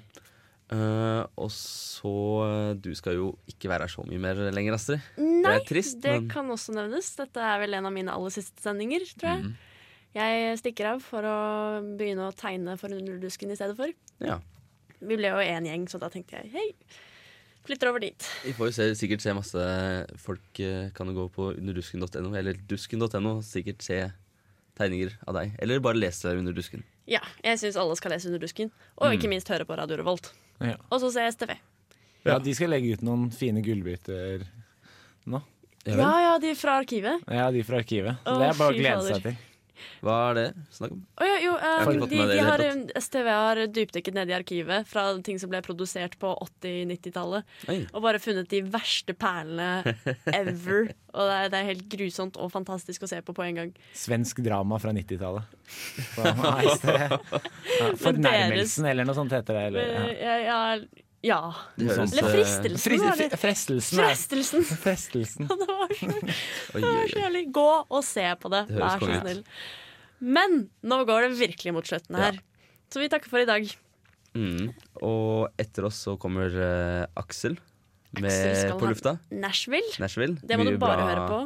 Eh, 0.73 1.25
og 1.37 1.51
så 1.53 2.11
øh, 2.47 2.69
Du 2.81 2.89
skal 2.97 3.17
jo 3.19 3.27
ikke 3.51 3.69
være 3.69 3.85
her 3.85 3.91
så 3.93 4.05
mye 4.07 4.21
mer 4.21 4.39
lenger, 4.55 4.73
Astrid. 4.79 5.03
Nei, 5.19 5.43
det 5.45 5.53
er 5.59 5.67
trist, 5.69 5.99
det 6.01 6.15
men 6.15 6.29
kan 6.31 6.49
også 6.53 6.73
nevnes. 6.75 7.11
Dette 7.19 7.43
er 7.45 7.61
vel 7.61 7.77
en 7.77 7.89
av 7.89 7.93
mine 7.93 8.13
aller 8.15 8.33
siste 8.33 8.63
sendinger, 8.63 9.05
tror 9.19 9.35
jeg. 9.35 9.43
Mm. 9.45 9.53
Jeg 10.13 10.57
stikker 10.61 10.91
av 10.93 10.99
for 11.01 11.25
å 11.25 11.37
begynne 11.97 12.27
å 12.29 12.35
tegne 12.37 12.75
for 12.77 12.93
Underdusken 12.93 13.49
i 13.53 13.57
stedet 13.57 13.77
for. 13.79 13.89
Ja. 14.21 14.39
Vi 15.01 15.17
ble 15.19 15.31
jo 15.33 15.41
én 15.41 15.65
gjeng, 15.67 15.87
så 15.89 15.97
da 16.01 16.09
tenkte 16.13 16.37
jeg 16.37 16.51
hei, 16.53 16.67
flytter 17.65 17.89
over 17.89 18.03
dit. 18.03 18.27
Vi 18.45 18.53
får 18.55 18.69
jo 18.69 18.75
se, 18.77 18.85
sikkert 18.99 19.23
se 19.25 19.33
masse 19.35 19.63
Folk 20.21 20.61
eh, 20.63 20.91
kan 20.95 21.09
jo 21.09 21.15
gå 21.17 21.25
på 21.33 21.49
underdusken.no, 21.57 22.29
eller 22.39 22.57
dusken.no, 22.69 23.39
sikkert 23.45 23.81
se 23.85 23.99
tegninger 24.77 25.17
av 25.27 25.37
deg. 25.37 25.57
Eller 25.61 25.81
bare 25.83 25.99
lese 25.99 26.31
Under 26.37 26.53
dusken. 26.55 26.85
Ja, 27.09 27.19
jeg 27.43 27.59
syns 27.59 27.75
alle 27.77 27.97
skal 27.99 28.13
lese 28.15 28.29
Underdusken, 28.31 28.71
og 28.97 29.09
Mm. 29.11 29.17
ikke 29.17 29.29
minst 29.33 29.49
høre 29.51 29.65
på 29.67 29.75
Radio 29.77 29.97
Revolt. 29.99 30.31
Ja. 30.61 30.75
Og 30.89 30.99
så 31.01 31.09
se 31.13 31.25
STV. 31.31 31.55
ja, 32.25 32.37
de 32.39 32.53
skal 32.55 32.69
legge 32.71 32.93
ut 32.93 33.01
noen 33.05 33.29
fine 33.35 33.63
gullbiter 33.65 34.45
nå. 35.25 35.41
Ja. 35.85 36.11
Ja 36.23 36.35
de 36.39 36.53
fra 36.55 36.77
arkivet. 36.79 37.25
Ja, 37.27 37.49
de 37.51 37.63
fra 37.67 37.81
arkivet. 37.81 38.21
Å, 38.23 38.37
det 38.39 38.51
er 38.51 38.59
bare 38.59 38.71
å 38.71 38.75
fy 38.77 38.79
glede 38.83 39.01
fader. 39.01 39.17
seg 39.17 39.25
til. 39.27 39.52
Hva 40.05 40.15
er 40.29 40.37
det 40.37 40.45
snakk 40.75 40.91
om? 40.95 41.01
Å 41.19 41.27
ja, 41.27 41.37
jo, 41.43 41.53
eh, 41.57 41.77
har 41.83 41.91
de, 41.97 42.07
i 42.17 42.25
de 42.33 42.39
har, 42.45 42.63
STV 43.01 43.29
har 43.33 43.61
dypdykket 43.73 44.15
ned 44.17 44.31
i 44.31 44.35
arkivet 44.37 44.87
fra 44.89 45.05
ting 45.25 45.39
som 45.41 45.51
ble 45.51 45.61
produsert 45.65 46.17
på 46.21 46.31
80-90-tallet. 46.63 47.47
Og 47.93 47.99
bare 48.05 48.21
funnet 48.23 48.49
de 48.51 48.61
verste 48.73 49.15
perlene 49.17 49.95
ever. 50.33 50.91
Og 51.13 51.27
det 51.29 51.33
er, 51.37 51.49
det 51.53 51.59
er 51.59 51.67
helt 51.69 51.83
grusomt 51.91 52.37
og 52.41 52.49
fantastisk 52.53 53.03
å 53.05 53.09
se 53.09 53.19
på 53.21 53.35
på 53.37 53.43
en 53.45 53.59
gang. 53.59 53.71
Svensk 53.97 54.39
drama 54.45 54.79
fra 54.81 54.93
90-tallet. 54.95 55.51
Så, 56.15 56.23
nei, 56.39 56.63
det- 56.81 57.19
ja, 57.79 57.91
Fornærmelsen 58.01 58.87
eller 58.89 59.05
noe 59.09 59.17
sånt 59.17 59.33
heter 59.35 59.57
det. 59.59 59.65
Eller, 59.71 59.93
ja. 59.93 60.05
ja, 60.17 60.37
ja, 60.47 61.02
ja. 61.23 61.39
Det 61.79 61.87
høres, 61.89 62.13
Eller 62.13 62.27
eh, 62.27 62.33
fristelsen. 62.35 62.83
Fris, 62.83 63.03
fri- 63.19 63.39
frestelsen. 63.43 63.99
Frestelsen. 64.03 64.65
Frestelsen. 64.85 65.47
Det 65.47 65.67
var 65.69 65.93
så, 65.99 66.09
det 66.11 66.83
var 66.83 67.07
så 67.13 67.21
jævlig. 67.23 67.43
Gå 67.55 67.67
og 67.87 68.03
se 68.07 68.25
på 68.41 68.51
det, 68.53 68.63
Det 68.71 68.79
vær 68.81 68.99
så 68.99 69.19
snill. 69.21 69.43
Men 70.23 70.57
nå 70.87 71.01
går 71.07 71.27
det 71.29 71.37
virkelig 71.39 71.73
mot 71.75 71.87
slutten 71.87 72.15
her. 72.19 72.37
Så 72.93 73.01
vi 73.01 73.09
takker 73.11 73.31
for 73.31 73.41
i 73.43 73.47
dag. 73.49 73.65
Mm. 74.37 74.69
Og 75.05 75.49
etter 75.61 75.85
oss 75.89 75.99
så 76.05 76.15
kommer 76.21 76.53
uh, 76.53 77.05
Aksel 77.19 77.55
med 78.19 78.29
Aksel 78.29 78.75
på 78.79 78.89
lufta. 78.91 79.15
Nashville. 79.33 79.95
Nashville. 80.01 80.37
Det 80.43 80.57
må 80.59 80.67
Mye 80.67 80.75
du 80.75 80.81
bare 80.81 80.99
bra- 81.01 81.09
høre 81.09 81.27
på. 81.29 81.41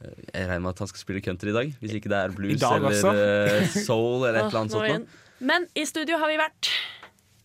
Jeg 0.00 0.46
regner 0.48 0.62
med 0.64 0.70
at 0.72 0.78
han 0.80 0.88
skal 0.88 1.02
spille 1.02 1.20
country 1.24 1.50
i 1.52 1.56
dag. 1.58 1.74
Hvis 1.82 1.92
ikke 1.98 2.08
det 2.12 2.18
er 2.24 2.32
blues 2.32 2.62
eller 2.64 2.94
eh, 3.10 3.66
soul 3.84 4.22
eller 4.24 4.38
et 4.40 4.46
eller 4.48 4.60
annet 4.62 4.72
sånt. 4.78 5.18
Men 5.44 5.66
i 5.76 5.84
studio 5.88 6.16
har 6.22 6.30
vi 6.32 6.38
vært. 6.40 6.70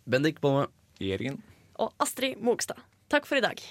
Bendik 0.07 0.39
Bolme. 0.43 0.69
Jørgen. 1.03 1.41
Og 1.79 1.93
Astrid 2.03 2.41
Mogstad. 2.41 2.79
Takk 3.09 3.27
for 3.29 3.39
i 3.39 3.43
dag. 3.45 3.61